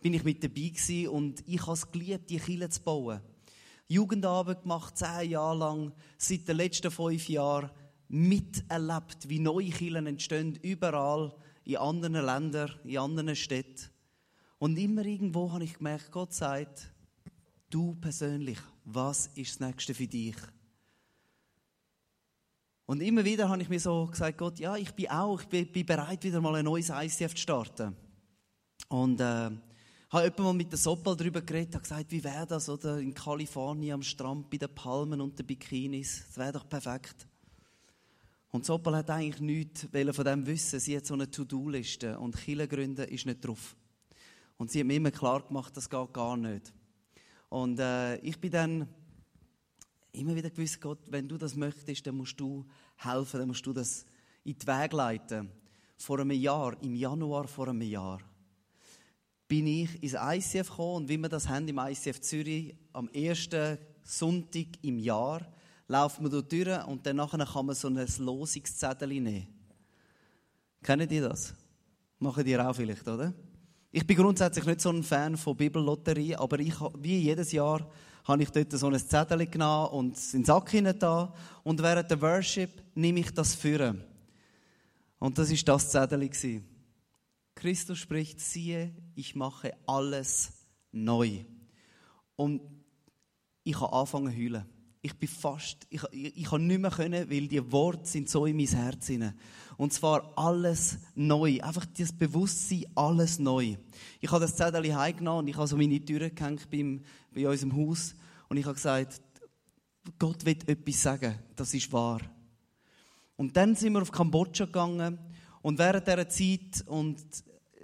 [0.00, 3.20] bin ich mit dabei gewesen und ich habe es geliebt, die Kirche zu bauen.
[3.88, 7.70] Jugendarbeit gemacht, zehn Jahre lang, seit den letzten fünf Jahren
[8.12, 11.34] miterlebt, wie neue Kirchen entstehen, überall,
[11.64, 13.88] in anderen Ländern, in anderen Städten.
[14.58, 16.92] Und immer irgendwo habe ich gemerkt, Gott sagt,
[17.70, 20.36] du persönlich, was ist das Nächste für dich?
[22.84, 25.86] Und immer wieder habe ich mir so gesagt, Gott, ja, ich bin auch, ich bin,
[25.86, 27.96] bereit, wieder mal ein neues ICF zu starten.
[28.88, 29.50] Und äh,
[30.10, 33.14] habe jemand mal mit der Soppel darüber geredet, habe gesagt, wie wäre das, oder in
[33.14, 37.26] Kalifornien am Strand bei den Palmen und den Bikinis, das wäre doch perfekt.
[38.52, 40.78] Und Soppel hat eigentlich nichts von dem wissen.
[40.78, 43.74] Sie hat so eine To-Do-Liste und Kirche gründen ist nicht drauf.
[44.58, 46.70] Und sie hat mir immer klar gemacht, das geht gar nicht.
[47.48, 48.88] Und äh, ich bin dann
[50.12, 53.72] immer wieder gewusst, Gott, wenn du das möchtest, dann musst du helfen, dann musst du
[53.72, 54.04] das
[54.44, 55.50] in die Wege leiten.
[55.96, 58.20] Vor einem Jahr, im Januar vor einem Jahr,
[59.48, 63.78] bin ich ins ICF gekommen und wie wir das haben im ICF Zürich, am ersten
[64.02, 65.40] Sonntag im Jahr,
[65.92, 69.46] läuft man durch und dann nachher kann man so ein Losungszettel nehmen.
[70.82, 71.54] Kennen die das?
[72.18, 73.32] Machen die auch vielleicht, oder?
[73.90, 77.86] Ich bin grundsätzlich nicht so ein Fan von Bibellotterie, aber ich, wie jedes Jahr
[78.24, 82.22] habe ich dort so ein Zettel genommen und in den Sack da und während der
[82.22, 84.02] Worship nehme ich das führen.
[85.18, 86.28] Und das ist das Zettel.
[87.54, 90.52] Christus spricht, siehe, ich mache alles
[90.90, 91.44] neu.
[92.34, 92.62] Und
[93.62, 94.64] ich habe angefangen zu heulen.
[95.04, 98.46] Ich bin fast, ich, ich, ich kann nicht mehr können, weil die Worte sind so
[98.46, 99.34] in mein Herz hinein.
[99.76, 101.60] Und zwar alles neu.
[101.60, 103.76] Einfach das Bewusstsein, alles neu.
[104.20, 107.02] Ich habe das Zettel heimgenommen und ich habe so meine Türe gehängt beim,
[107.34, 108.14] bei unserem Haus.
[108.48, 109.20] Und ich habe gesagt,
[110.20, 111.34] Gott will etwas sagen.
[111.56, 112.20] Das ist wahr.
[113.36, 115.18] Und dann sind wir auf Kambodscha gegangen.
[115.62, 117.18] Und während dieser Zeit und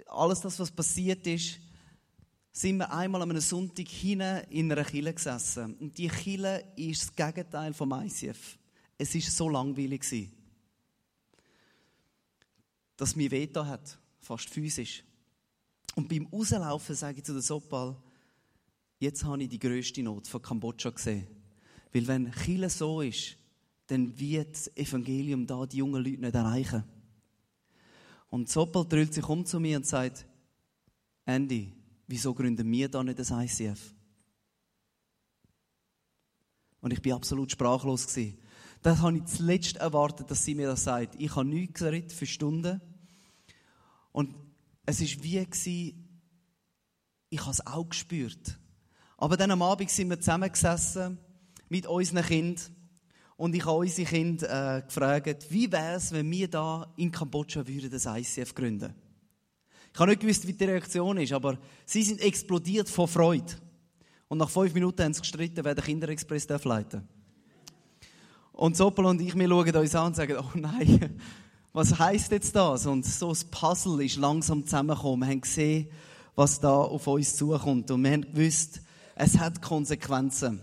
[0.07, 1.59] alles das, was passiert ist,
[2.59, 5.75] sind wir einmal an einem Sonntag hinten in einer Kille gesessen.
[5.75, 8.57] Und die Kille ist das Gegenteil vom ICF.
[8.97, 10.29] Es war so langweilig.
[12.97, 15.05] Dass mir weh hat, fast physisch.
[15.95, 17.95] Und beim Rauslaufen sage ich zu der Sopal,
[18.99, 21.27] jetzt habe ich die grösste Not von Kambodscha gesehen.
[21.93, 23.37] Weil wenn Chile so ist,
[23.87, 26.83] dann wird das Evangelium da die jungen Leute nicht erreichen.
[28.29, 30.25] Und Sopal drüllt sich um zu mir und sagt,
[31.25, 31.78] Andy,
[32.09, 33.93] wieso gründen wir da nicht das ICF?
[36.81, 38.39] Und ich bin absolut sprachlos gewesen.
[38.81, 41.15] Das habe ich zuletzt erwartet, dass sie mir das sagt.
[41.19, 42.81] Ich habe nichts geredet für Stunden.
[44.11, 44.35] Und
[44.85, 46.21] es ist wie gewesen,
[47.29, 48.57] ich habe es auch gespürt.
[49.17, 51.19] Aber dann am Abend sind wir zusammengesessen
[51.67, 52.75] mit unseren Kindern.
[53.35, 57.67] Und ich habe unsere Kinder äh, gefragt, wie wäre es, wenn wir da in Kambodscha
[57.67, 58.95] würden das ICF gründen
[59.93, 63.53] Ich habe nicht gewusst, wie die Reaktion ist, aber sie sind explodiert vor Freude.
[64.27, 67.07] Und nach fünf Minuten haben sie gestritten, wer den Kinderexpress darf leiten
[68.51, 71.19] Und Soppel und ich, wir schauen uns an und sagen, oh nein,
[71.73, 72.85] was heisst jetzt das?
[72.85, 75.27] Und so das Puzzle ist langsam zusammengekommen.
[75.27, 75.87] Wir haben gesehen,
[76.35, 77.89] was da auf uns zukommt.
[77.89, 78.81] Und wir haben gewusst,
[79.15, 80.61] es hat Konsequenzen.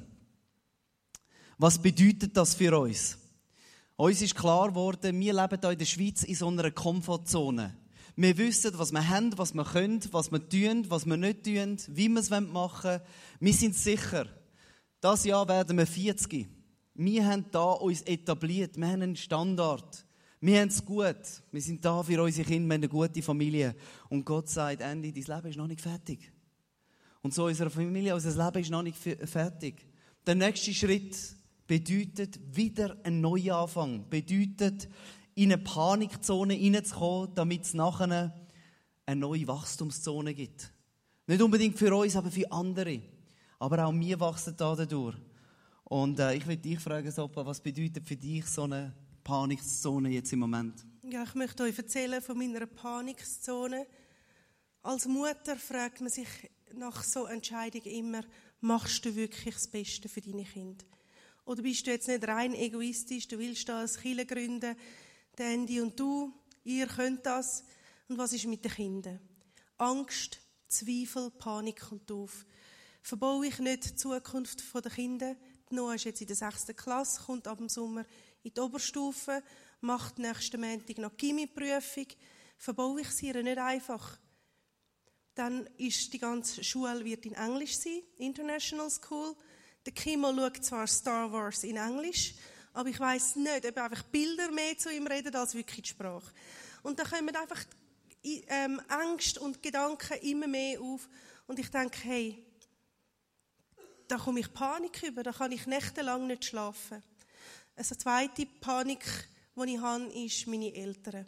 [1.58, 3.18] Was bedeutet das für uns?
[3.96, 7.74] Uns ist klar geworden, wir leben hier in der Schweiz in so einer Komfortzone.
[8.18, 11.76] Wir wissen, was wir haben, was wir können, was wir tun, was wir nicht tun,
[11.88, 13.00] wie wir es machen wollen.
[13.40, 14.26] Wir sind sicher.
[15.02, 16.48] Das Jahr werden wir 40.
[16.94, 18.78] Wir haben da uns etabliert.
[18.78, 20.06] Wir haben einen Standard.
[20.40, 21.42] Wir haben es gut.
[21.52, 22.66] Wir sind da für unsere Kinder.
[22.68, 23.76] Wir haben eine gute Familie.
[24.08, 26.32] Und Gott sagt, Andy, dein Leben ist noch nicht fertig.
[27.20, 29.86] Und so unsere Familie, unser Leben ist noch nicht fertig.
[30.26, 31.36] Der nächste Schritt
[31.66, 34.08] bedeutet wieder ein Neuanfang.
[34.08, 34.88] Bedeutet,
[35.36, 38.34] in eine Panikzone hineinzukommen, damit es nachher
[39.04, 40.72] eine neue Wachstumszone gibt.
[41.26, 43.02] Nicht unbedingt für uns, aber für andere.
[43.58, 45.16] Aber auch wir wachsen da dadurch.
[45.84, 50.32] Und äh, ich will dich fragen, Sopa, was bedeutet für dich so eine Panikzone jetzt
[50.32, 50.84] im Moment?
[51.02, 53.86] Ja, ich möchte euch erzählen von meiner Panikzone.
[54.82, 56.28] Als Mutter fragt man sich
[56.74, 58.22] nach so Entscheidungen immer,
[58.60, 60.84] machst du wirklich das Beste für deine Kinder?
[61.44, 64.74] Oder bist du jetzt nicht rein egoistisch, du willst da ein Kille gründen,
[65.38, 66.32] der Andy und du,
[66.64, 67.64] ihr könnt das.
[68.08, 69.20] Und was ist mit den Kindern?
[69.78, 72.46] Angst, Zweifel, Panik kommt auf.
[73.02, 75.36] Verbaue ich nicht die Zukunft der Kinder?
[75.70, 78.04] Die Noah ist jetzt in der sechsten Klasse, kommt ab dem Sommer
[78.42, 79.42] in die Oberstufe,
[79.80, 82.06] macht nächsten Montag noch Gimmi-Prüfung.
[82.58, 84.18] Verbaue ich sie ihr nicht einfach?
[85.34, 89.36] Dann ist die ganze Schule wird in Englisch sein, International School.
[89.84, 92.34] Der Kimmel schaut zwar Star Wars in Englisch,
[92.76, 96.30] aber ich weiß nicht, ob einfach Bilder mehr zu ihm reden als wirklich die Sprache.
[96.82, 97.64] Und da kommen einfach
[98.22, 101.08] ähm, Ängste und Gedanken immer mehr auf.
[101.46, 102.46] Und ich denke, hey,
[104.08, 107.02] da komme ich Panik über, da kann ich nächtelang nicht schlafen.
[107.76, 109.04] Also eine zweite Panik,
[109.56, 111.26] die ich habe, ist meine Eltern.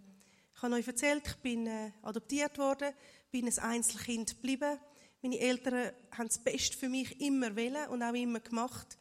[0.55, 2.93] Ich habe euch erzählt, ich bin äh, adoptiert worden,
[3.31, 4.79] bin ein Einzelkind geblieben.
[5.23, 8.99] Meine Eltern haben das Beste für mich immer wollen und auch immer gemacht.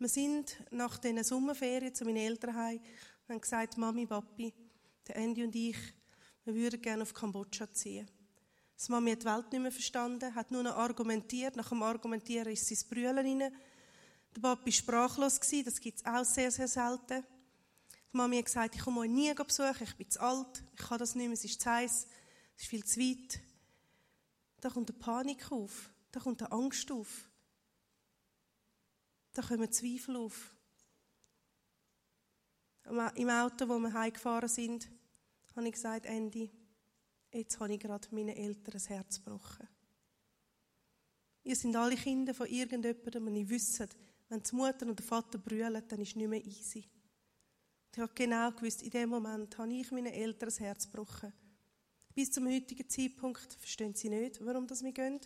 [0.00, 4.50] Wir sind nach diesen Sommerferien zu meinen Eltern heim und haben gesagt, Mami, Papi,
[5.06, 5.76] der Andy und ich,
[6.46, 8.10] wir würden gerne auf Kambodscha ziehen.
[8.74, 11.54] Das Mami hat die Welt nicht mehr verstanden, hat nur noch argumentiert.
[11.54, 13.52] Nach dem Argumentieren ist sie ins Brüllen rein.
[14.34, 17.22] Der Papi war sprachlos, das gibt es auch sehr, sehr selten.
[18.10, 20.98] Die Mami hat gesagt, ich komme euch nie besuchen, ich bin zu alt, ich kann
[20.98, 22.06] das nicht mehr, es ist zu heiß,
[22.56, 23.38] es ist viel zu weit.
[24.62, 27.29] Da kommt eine Panik auf, da kommt eine Angst auf.
[29.32, 30.54] Da kommen Zweifel auf.
[33.14, 34.90] Im Auto, wo wir heimgefahren sind,
[35.54, 36.50] habe ich gesagt, Andy,
[37.32, 39.68] jetzt habe ich gerade meinen Eltern das Herz gebrochen.
[41.44, 43.88] Ihr sind alle Kinder von irgendjemandem und ich wüsste,
[44.28, 46.80] wenn die Mutter und der Vater brüllen, dann ist es nicht mehr easy.
[46.80, 51.32] Und ich habe genau gewusst, in dem Moment habe ich meinen Eltern das Herz gebrochen.
[52.14, 55.20] Bis zum heutigen Zeitpunkt verstehen sie nicht, warum das wir gehen.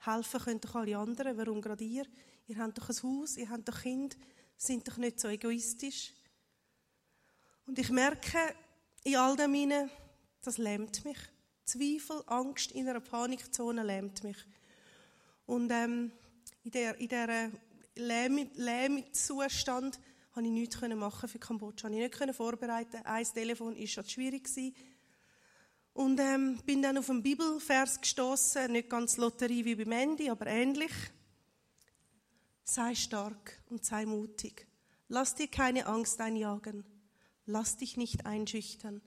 [0.00, 2.06] Helfen können doch alle anderen, warum gerade ihr?
[2.46, 4.16] Ihr habt doch ein Haus, ihr habt doch Kinder,
[4.56, 6.12] sind doch nicht so egoistisch.
[7.66, 8.38] Und ich merke,
[9.02, 9.90] in all dem hinein,
[10.42, 11.18] das lähmt mich.
[11.64, 14.36] Zweifel, Angst in einer Panikzone lähmt mich.
[15.46, 16.12] Und ähm,
[16.62, 17.50] in dieser in der
[17.96, 19.98] Lähmzustand
[20.32, 21.88] konnte ich nichts machen für Kambodscha.
[21.88, 23.04] Ich konnte nicht vorbereiten.
[23.04, 24.48] Ein Telefon war schon schwierig.
[25.94, 30.46] Und ähm, bin dann auf einen Bibelvers gestoßen, nicht ganz Lotterie wie beim Andy, aber
[30.46, 30.90] ähnlich.
[32.64, 34.66] Sei stark und sei mutig.
[35.08, 36.84] Lass dir keine Angst einjagen.
[37.44, 39.02] Lass dich nicht einschüchtern.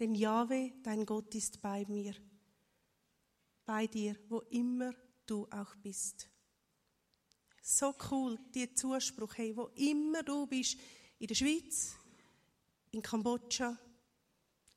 [0.00, 2.14] Denn Jahwe, dein Gott, ist bei mir.
[3.64, 4.92] Bei dir, wo immer
[5.24, 6.28] du auch bist.
[7.62, 10.78] So cool, die Zuspruch, hey, wo immer du bist,
[11.18, 11.94] in der Schweiz,
[12.90, 13.78] in Kambodscha,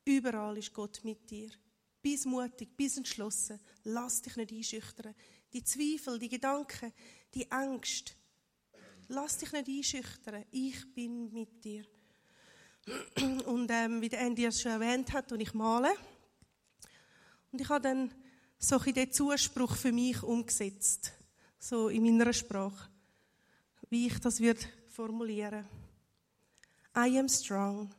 [0.05, 1.49] überall ist Gott mit dir.
[2.01, 5.16] Bis mutig, bis entschlossen, lass dich nicht einschüchtern.
[5.53, 6.93] Die Zweifel, die Gedanken,
[7.34, 8.16] die Angst,
[9.08, 10.46] lass dich nicht einschüchtern.
[10.52, 11.86] Ich bin mit dir.
[13.46, 15.94] Und ähm, wie der Andy es schon erwähnt hat, und ich male.
[17.52, 18.14] Und ich habe dann
[18.58, 21.14] so ein den Zuspruch für mich umgesetzt
[21.64, 22.90] so in meiner Sprache,
[23.90, 25.66] wie ich das wird formulieren.
[26.96, 27.94] I am strong.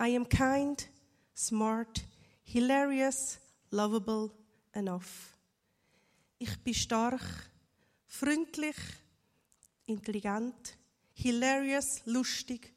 [0.00, 0.88] I am kind,
[1.36, 2.02] smart,
[2.44, 3.38] hilarious,
[3.70, 4.30] lovable,
[4.72, 5.36] enough.
[6.38, 7.20] Ich bin stark,
[8.08, 8.76] freundlich,
[9.86, 10.76] intelligent,
[11.12, 12.74] hilarious, lustig,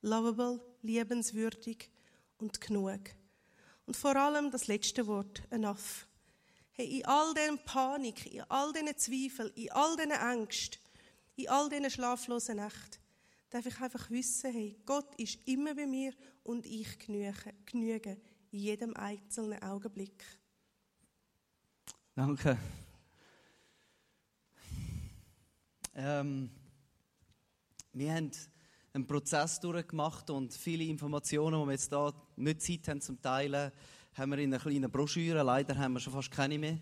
[0.00, 1.90] lovable, liebenswürdig
[2.38, 3.00] und genug.
[3.86, 6.06] Und vor allem das letzte Wort, enough.
[6.72, 10.80] Hey, in all diesen Panik, in all diesen Zweifeln, in all diesen Ängsten,
[11.36, 12.98] in all diesen schlaflosen Nächten,
[13.50, 16.12] darf ich einfach wissen, hey, Gott ist immer bei mir
[16.44, 18.20] und ich genüge, genüge
[18.52, 20.24] in jedem einzelnen Augenblick.
[22.14, 22.58] Danke.
[26.00, 26.48] Ähm,
[27.92, 28.30] wir haben
[28.92, 33.72] einen Prozess durchgemacht und viele Informationen, die wir jetzt da nicht Zeit haben zum Teilen,
[34.14, 35.42] haben wir in einer kleinen Broschüre.
[35.42, 36.78] Leider haben wir schon fast keine mehr.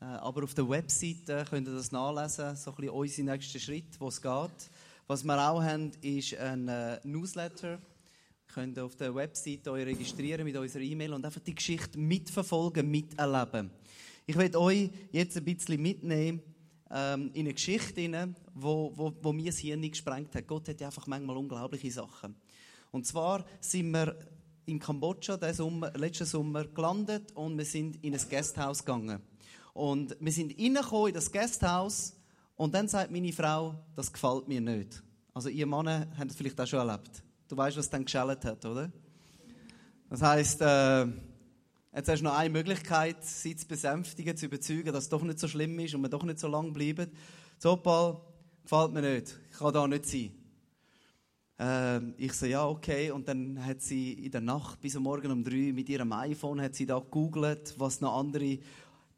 [0.00, 4.00] Äh, aber auf der Webseite könnt ihr das nachlesen, so ein bisschen unsere nächsten Schritte,
[4.00, 4.70] wo es geht.
[5.06, 7.74] Was wir auch haben, ist ein äh, Newsletter.
[7.74, 12.90] Ihr könnt auf der Webseite euch registrieren mit unserer E-Mail und einfach die Geschichte mitverfolgen,
[12.90, 13.70] miterleben.
[14.26, 16.42] Ich werde euch jetzt ein bisschen mitnehmen
[16.90, 20.46] ähm, in eine Geschichte, rein, wo, wo, wo mir das Hirn nicht gesprengt hat.
[20.46, 22.36] Gott hat einfach manchmal unglaubliche Sachen.
[22.90, 24.16] Und zwar sind wir
[24.66, 29.20] in Kambodscha Sommer, letzten Sommer gelandet und wir sind in ein Gasthaus gegangen.
[29.72, 32.16] Und wir sind reingekommen in das Gasthaus
[32.56, 35.02] und dann sagt meine Frau, das gefällt mir nicht.
[35.34, 37.22] Also ihr Mann hat das vielleicht auch schon erlebt.
[37.48, 38.90] Du weißt, was dann geschellt hat, oder?
[40.08, 41.06] Das heißt, äh,
[41.96, 45.38] jetzt hast du noch eine Möglichkeit, sie zu besänftigen, zu überzeugen, dass es doch nicht
[45.38, 47.10] so schlimm ist und wir doch nicht so lange bleiben.
[47.58, 48.20] Zopal,
[48.62, 49.38] gefällt mir nicht.
[49.50, 50.30] Ich kann da nicht sein.
[51.58, 53.10] Ähm, ich so, ja, okay.
[53.10, 56.60] Und dann hat sie in der Nacht bis am Morgen um drei mit ihrem iPhone
[56.60, 58.58] hat sie da gegoogelt, was noch andere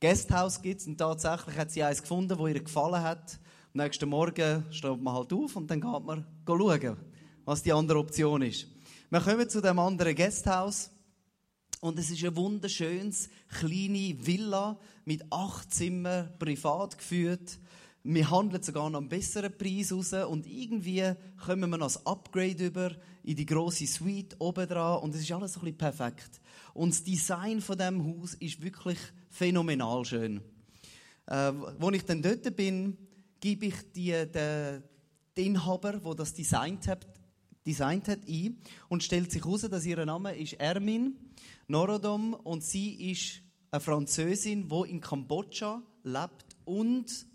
[0.00, 0.86] Guesthouse gibt.
[0.86, 3.40] Und tatsächlich hat sie eins gefunden, wo ihr gefallen hat.
[3.74, 6.96] Am nächsten Morgen steht man halt auf und dann geht man schauen,
[7.44, 8.68] was die andere Option ist.
[9.10, 10.92] Wir kommen zu dem anderen Guesthouse.
[11.80, 17.58] Und es ist ein wunderschönes, kleine Villa mit acht Zimmern, privat geführt.
[18.02, 21.12] Wir handeln sogar noch einen besseren Preis raus und irgendwie
[21.44, 25.32] kommen wir noch ein Upgrade über in die große Suite oben dran und es ist
[25.32, 26.40] alles ein bisschen perfekt.
[26.74, 28.98] Und das Design von dem Haus ist wirklich
[29.28, 30.40] phänomenal schön.
[31.26, 32.96] Äh, als ich dann dort bin,
[33.40, 34.82] gebe ich die, den,
[35.36, 37.06] den Inhaber, der das designt hat,
[37.66, 38.58] designt hat, ein
[38.88, 41.16] und stellt sich heraus, dass ihr Name ist Ermin
[41.68, 47.26] Norodom und sie ist eine Französin, die in Kambodscha lebt und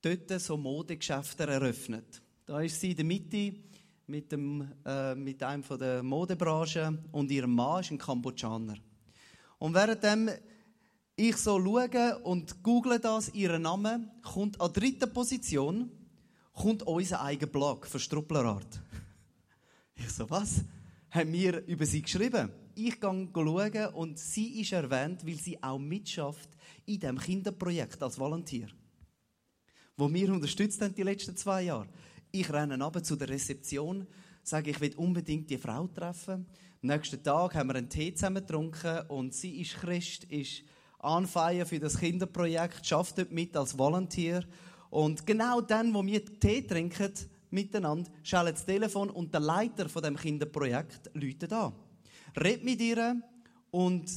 [0.00, 2.22] dort so Modegeschäfte eröffnet.
[2.46, 3.54] Da ist sie in der Mitte
[4.06, 8.76] mit, dem, äh, mit einem von der Modebranche und ihrem Mann ist ein Kambodschaner.
[9.58, 10.30] Und währenddem
[11.16, 15.90] ich so schaue und google das, ihren Namen, kommt an dritter Position
[16.54, 18.80] kommt unser eigener Blog von Strupplerart.
[19.96, 20.64] Ich so, was?
[21.10, 22.50] Haben wir über sie geschrieben?
[22.76, 26.48] Ich gehe schauen und sie ist erwähnt, weil sie auch mitschafft
[26.86, 28.68] in diesem Kinderprojekt als Volunteer.
[29.96, 31.88] Wo wir unterstützt haben die letzten zwei Jahre.
[32.32, 34.08] Ich renne aber zu der Rezeption,
[34.42, 36.46] sage, ich will unbedingt die Frau treffen.
[36.82, 40.64] Am nächsten Tag haben wir einen Tee zusammen getrunken und sie ist Christ, ist
[41.00, 44.44] on fire für das Kinderprojekt, schafft dort mit als Volunteer.
[44.90, 47.12] Und genau dann, wo wir Tee trinken,
[47.50, 51.72] miteinander, schaltet das Telefon und der Leiter von dem Kinderprojekt läutet an.
[52.36, 53.20] Redet mit ihr
[53.70, 54.10] und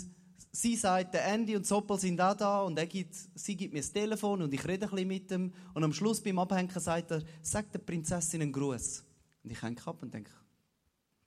[0.51, 3.81] sie sagt, der Andy und Soppel sind auch da und er gibt, sie gibt mir
[3.81, 7.11] das Telefon und ich rede ein bisschen mit ihm und am Schluss beim Abhängen sagt
[7.11, 9.03] er, sag der Prinzessin einen Gruß.
[9.43, 10.31] Und ich hänge ab und denke,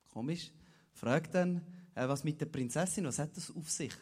[0.08, 0.50] komisch,
[0.92, 1.62] fragt dann,
[1.94, 3.92] äh, was mit der Prinzessin, was hat das auf sich?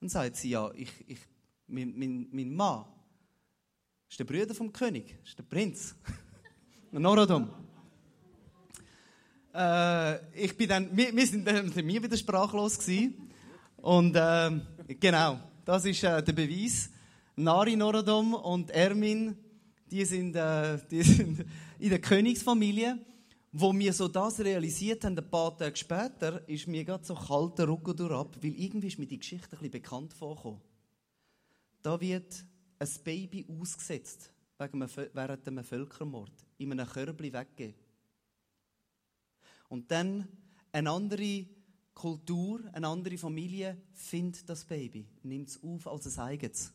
[0.00, 1.18] Und sagt sie, ja, ich, ich,
[1.66, 2.84] mein, mein, mein Mann
[4.08, 5.94] ist der Bruder vom König, ist der Prinz.
[6.92, 7.69] Norodom.
[9.54, 13.30] Äh, ich bin dann, wir, wir sind dann mir wieder sprachlos gewesen.
[13.76, 14.60] Und äh,
[14.98, 16.90] genau, das ist äh, der Beweis.
[17.36, 19.36] Nari Norodom und Ermin,
[19.90, 21.44] die sind, äh, die sind
[21.78, 22.98] in der Königsfamilie.
[23.52, 27.66] Wo wir so das realisiert haben, ein paar Tage später, ist mir gerade so kalter
[27.66, 30.60] Rücken durch ab, weil irgendwie ist mir die Geschichte ein bisschen bekannt vorgekommen.
[31.82, 32.44] Da wird
[32.78, 37.74] ein Baby ausgesetzt während einem Völkermord in einem Körbli weggegeben.
[39.70, 40.28] Und dann
[40.72, 41.46] eine andere
[41.94, 46.72] Kultur, eine andere Familie findet das Baby, nimmt es auf als ein eigenes.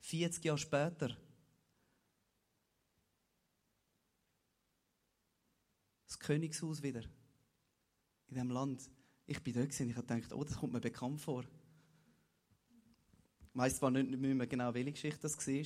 [0.00, 1.16] 40 Jahre später.
[6.06, 7.02] Das Königshaus wieder.
[8.28, 8.90] In diesem Land.
[9.26, 11.44] Ich bin dort gewesen, ich habe gedacht, oh, das kommt mir bekannt vor.
[11.44, 11.48] Ich
[13.52, 15.64] weiss zwar nicht, nicht mehr genau, welche Geschichte das war.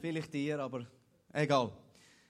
[0.00, 0.86] Vielleicht dir, aber
[1.32, 1.76] egal.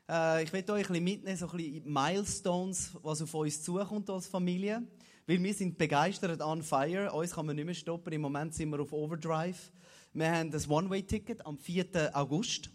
[0.09, 4.11] Äh, ich will euch ein bisschen mitnehmen, so ein bisschen Milestones, was auf uns zukommt
[4.11, 4.82] als Familie.
[5.26, 7.11] Weil wir sind begeistert on fire.
[7.12, 8.12] Uns kann man nicht mehr stoppen.
[8.12, 9.72] Im Moment sind wir auf Overdrive.
[10.12, 12.11] Wir haben das One-Way-Ticket am 4.
[12.12, 12.70] August.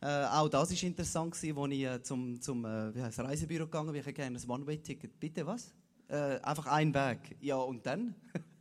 [0.00, 3.88] Äh, auch das war interessant, als ich äh, zum, zum äh, wie heisst, Reisebüro gegangen
[3.88, 4.00] bin.
[4.00, 5.18] Ich hätte gerne ein One-Way-Ticket.
[5.18, 5.74] Bitte, was?
[6.06, 7.34] Einfach ein Weg.
[7.40, 8.14] Ja, und dann?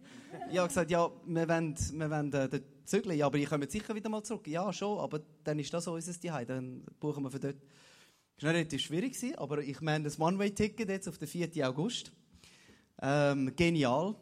[0.50, 3.22] ich habe gesagt, ja, wir wollen, wir wollen äh, zügeln.
[3.22, 4.48] Aber ich komme sicher wieder mal zurück.
[4.48, 6.46] Ja, schon, aber dann ist das unser Zuhause.
[6.46, 7.58] Dann buchen wir für dort.
[8.36, 11.68] Das war relativ schwierig, aber ich meine, das One-Way-Ticket jetzt auf den 4.
[11.68, 12.12] August.
[13.02, 14.16] Ähm, genial.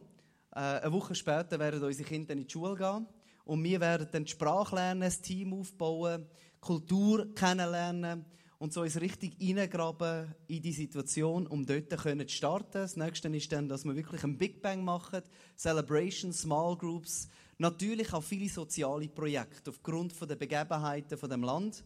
[0.53, 3.07] Äh, eine Woche später werden unsere Kinder in die Schule gehen.
[3.45, 6.27] Und wir werden dann die Sprache lernen, das Team aufbauen,
[6.59, 8.25] Kultur kennenlernen
[8.61, 12.73] und so uns richtig reingraben in die Situation, um dort zu starten.
[12.73, 15.23] Das nächste ist dann, dass wir wirklich einen Big Bang machen,
[15.57, 21.83] Celebrations, Small Groups, natürlich auch viele soziale Projekte aufgrund der Begebenheiten von dem Land.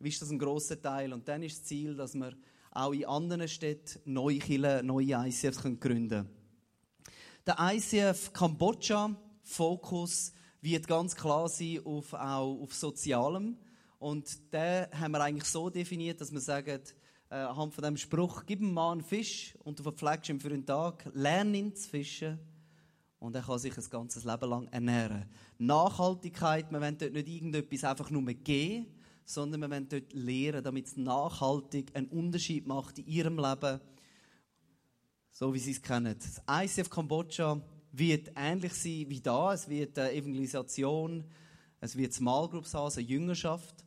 [0.00, 1.12] Wie ist das ein grosser Teil?
[1.12, 2.32] Und dann ist das Ziel, dass wir
[2.70, 6.30] auch in anderen Städten neue Kirchen, neue ICFs gründen können.
[7.46, 13.58] Der ICF Kambodscha Fokus wird ganz klar sein auf, auch auf Sozialem.
[14.06, 16.80] Und den haben wir eigentlich so definiert, dass wir sagen,
[17.28, 20.46] äh, anhand von dem Spruch, gib ihm mal einen Fisch und du verpflegst ihn für
[20.46, 22.38] einen Tag, lern ihn zu fischen
[23.18, 25.24] und er kann sich ein ganzes Leben lang ernähren.
[25.58, 28.86] Nachhaltigkeit, wir wollen dort nicht irgendetwas einfach nur geben,
[29.24, 33.80] sondern wir wollen dort lehren, damit es nachhaltig einen Unterschied macht in ihrem Leben,
[35.32, 36.14] so wie sie es kennen.
[36.16, 39.52] Das ICF Kambodscha wird ähnlich sein wie da.
[39.52, 41.24] Es wird eine Evangelisation,
[41.80, 43.85] es wird Small Groups haben, also eine Jüngerschaft.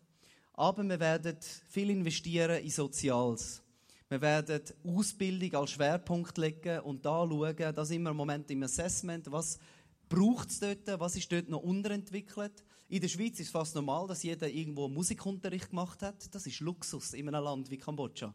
[0.59, 1.37] Aber wir werden
[1.69, 3.61] viel investieren in Soziales.
[4.09, 8.63] Wir werden Ausbildung als Schwerpunkt legen und da schauen, da sind wir im Moment im
[8.63, 9.57] Assessment, was
[10.09, 12.65] braucht es dort, was ist dort noch unterentwickelt.
[12.89, 16.35] In der Schweiz ist es fast normal, dass jeder irgendwo Musikunterricht gemacht hat.
[16.35, 18.33] Das ist Luxus in einem Land wie Kambodscha.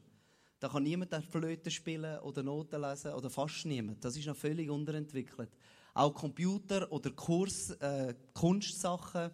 [0.60, 4.02] Da kann niemand Flöte spielen oder Noten lesen oder fast niemand.
[4.02, 5.50] Das ist noch völlig unterentwickelt.
[5.92, 9.30] Auch Computer oder Kurs, äh, Kunstsachen,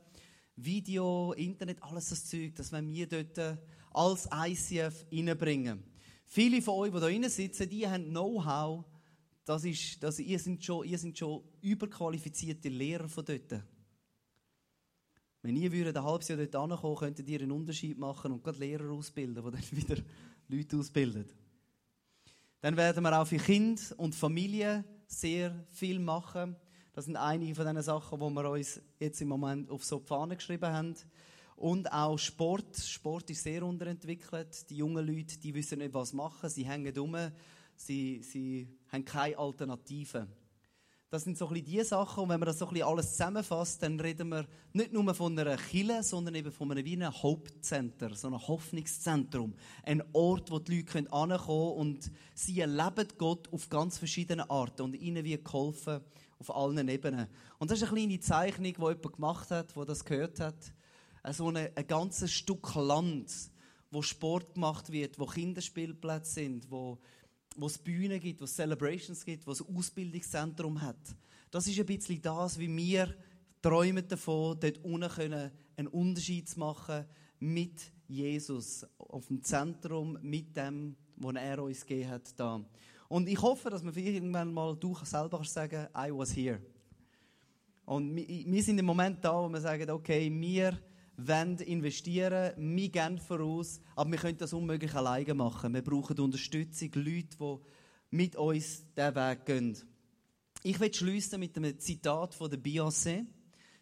[0.65, 3.57] Video, Internet, alles das Zeug, das wollen wir dort äh,
[3.93, 5.83] als ICF reinbringen.
[6.27, 8.85] Viele von euch, die da drin sitzen, die haben Know-how.
[9.45, 13.63] Das ist, das, ihr, seid schon, ihr seid schon überqualifizierte Lehrer von dort.
[15.43, 18.59] Wenn ihr würdet ein halbes Jahr dort ankommen, könntet ihr einen Unterschied machen und gerade
[18.59, 20.03] Lehrer ausbilden, die dann wieder
[20.49, 21.27] Leute ausbilden.
[22.61, 26.57] Dann werden wir auch für Kinder und Familien sehr viel machen.
[26.93, 30.07] Das sind einige von den Sachen, die wir uns jetzt im Moment auf so die
[30.07, 30.97] Fahne geschrieben haben.
[31.55, 32.79] Und auch Sport.
[32.79, 34.69] Sport ist sehr unterentwickelt.
[34.71, 36.49] Die jungen Leute, die wissen nicht, was machen.
[36.49, 37.17] Sie hängen um.
[37.77, 40.27] Sie, sie haben keine Alternative.
[41.11, 42.25] Das sind so ein bisschen die Sachen.
[42.25, 45.39] Und wenn man das so ein bisschen alles zusammenfasst, dann reden wir nicht nur von
[45.39, 49.55] einer Kille, sondern eben von einem wie einem Hauptcenter, so einem Hoffnungszentrum.
[49.85, 54.83] Ein Ort, wo die Leute hinkommen können und sie erleben Gott auf ganz verschiedene Arten
[54.83, 56.01] und ihnen wird geholfen
[56.41, 57.29] auf allen Ebenen.
[57.59, 60.73] Und das ist eine kleine Zeichnung, die jemand gemacht hat, der das gehört hat.
[61.31, 63.33] So eine, ein ganzes Stück Land,
[63.93, 66.99] wo Sport gemacht wird, wo Kinderspielplätze sind, wo
[67.57, 70.99] wo es Bühnen gibt, wo es Celebrations gibt, wo es ein Ausbildungszentrum hat.
[71.51, 73.15] Das ist ein bisschen das, wie wir
[73.61, 77.05] träumen davon, dort unten können einen Unterschied zu machen
[77.39, 82.39] mit Jesus auf dem Zentrum, mit dem, was er uns gegeben hat.
[82.39, 82.65] Da.
[83.11, 86.61] Und ich hoffe, dass man irgendwann mal du selber kannst sagen, I was here.
[87.85, 90.79] Und wir sind im Moment da, wo wir sagen, okay, wir
[91.17, 95.75] wollen investieren, wir gehen voraus, aber wir können das unmöglich alleine machen.
[95.75, 97.57] Wir brauchen Unterstützung, Leute, die
[98.17, 99.77] mit uns diesen Weg gehen.
[100.63, 103.27] Ich will schließen mit einem Zitat von der Beyoncé,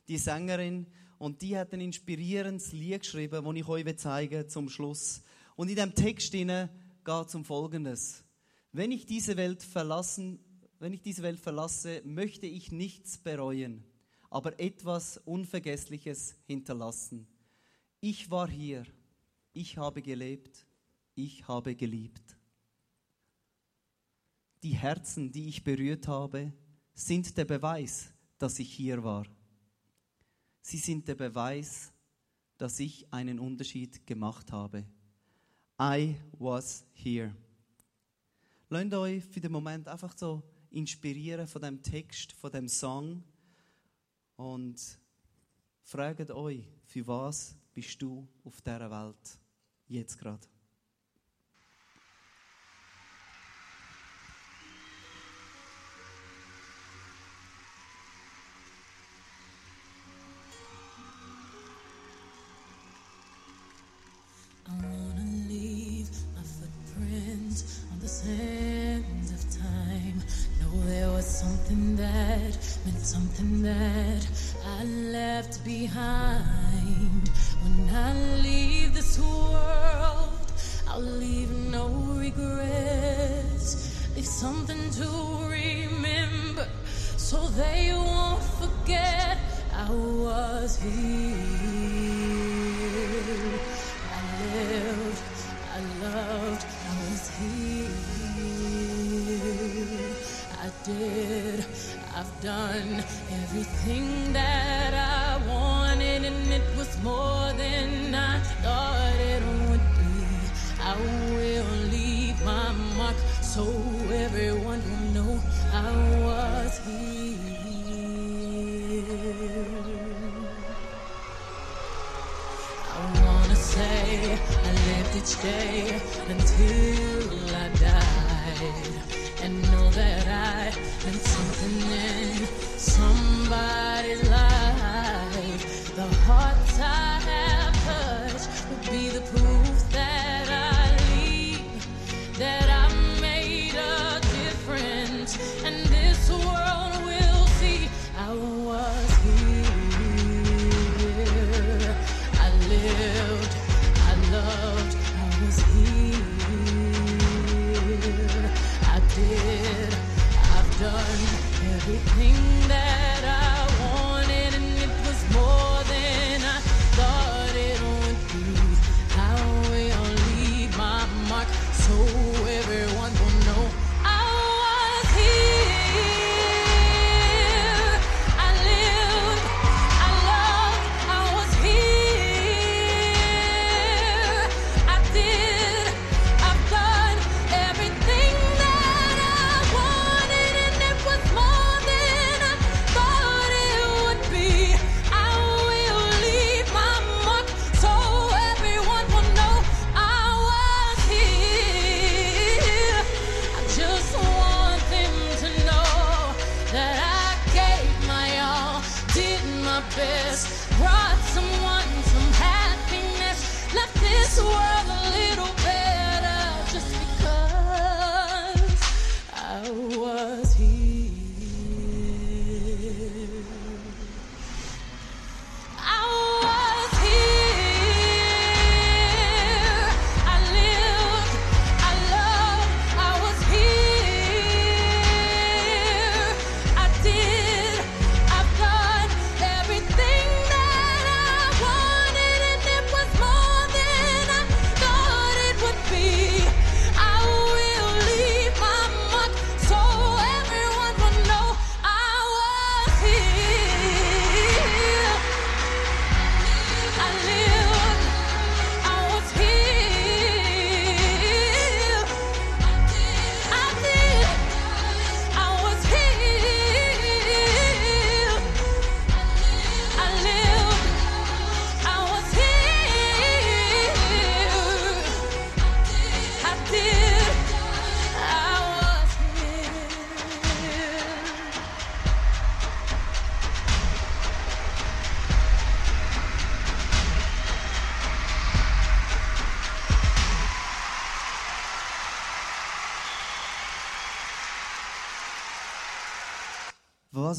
[0.09, 0.87] die Sängerin,
[1.19, 5.23] und die hat ein inspirierendes Lied geschrieben, das ich euch zeigen zum Schluss.
[5.55, 8.25] Und in dem Text geht es um Folgendes.
[8.73, 10.39] Wenn ich diese Welt verlassen,
[10.79, 13.85] wenn ich diese Welt verlasse, möchte ich nichts bereuen
[14.31, 17.27] aber etwas Unvergessliches hinterlassen.
[18.01, 18.85] Ich war hier,
[19.53, 20.67] ich habe gelebt,
[21.15, 22.37] ich habe geliebt.
[24.63, 26.53] Die Herzen, die ich berührt habe,
[26.95, 29.27] sind der Beweis, dass ich hier war.
[30.61, 31.93] Sie sind der Beweis,
[32.59, 34.85] dass ich einen Unterschied gemacht habe.
[35.81, 37.35] I was here.
[38.71, 43.25] Lasst euch für den Moment einfach so inspirieren von dem Text, von dem Song
[44.37, 44.79] und
[45.83, 49.39] fragt euch, für was bist du auf dieser Welt
[49.87, 50.47] jetzt gerade?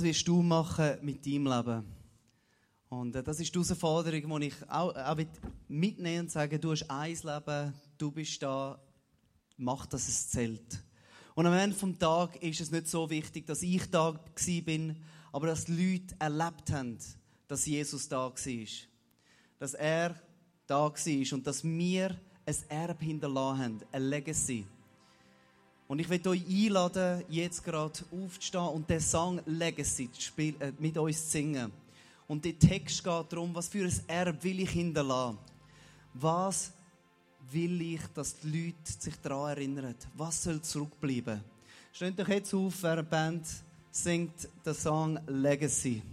[0.10, 1.86] Wirst du machen mit deinem Leben?
[2.90, 5.18] Und äh, das ist die Herausforderung, die ich auch, auch
[5.68, 8.80] mitnehmen und sagen, du hast ein Leben, du bist da,
[9.58, 10.84] mach, dass es zählt.
[11.36, 14.20] Und am Ende des Tages ist es nicht so wichtig, dass ich da
[14.66, 14.96] bin,
[15.32, 16.98] aber dass die Leute erlebt haben,
[17.48, 18.66] dass Jesus da war.
[19.60, 20.16] Dass er
[20.66, 24.66] da war und dass wir ein Erbe hinterlassen haben, eine Legacy.
[25.90, 31.26] Und ich will euch einladen, jetzt gerade aufzustehen und den Song Legacy äh, mit uns
[31.26, 31.72] zu singen.
[32.28, 35.40] Und der Text geht darum, was für ein Erbe will ich hinterlassen?
[36.14, 36.72] Was
[37.52, 39.96] will ich, dass die Leute sich daran erinnern?
[40.16, 41.44] Was soll zurückbleiben?
[41.92, 43.48] Steht doch jetzt auf, wer eine Band
[43.90, 46.04] singt den Song Legacy.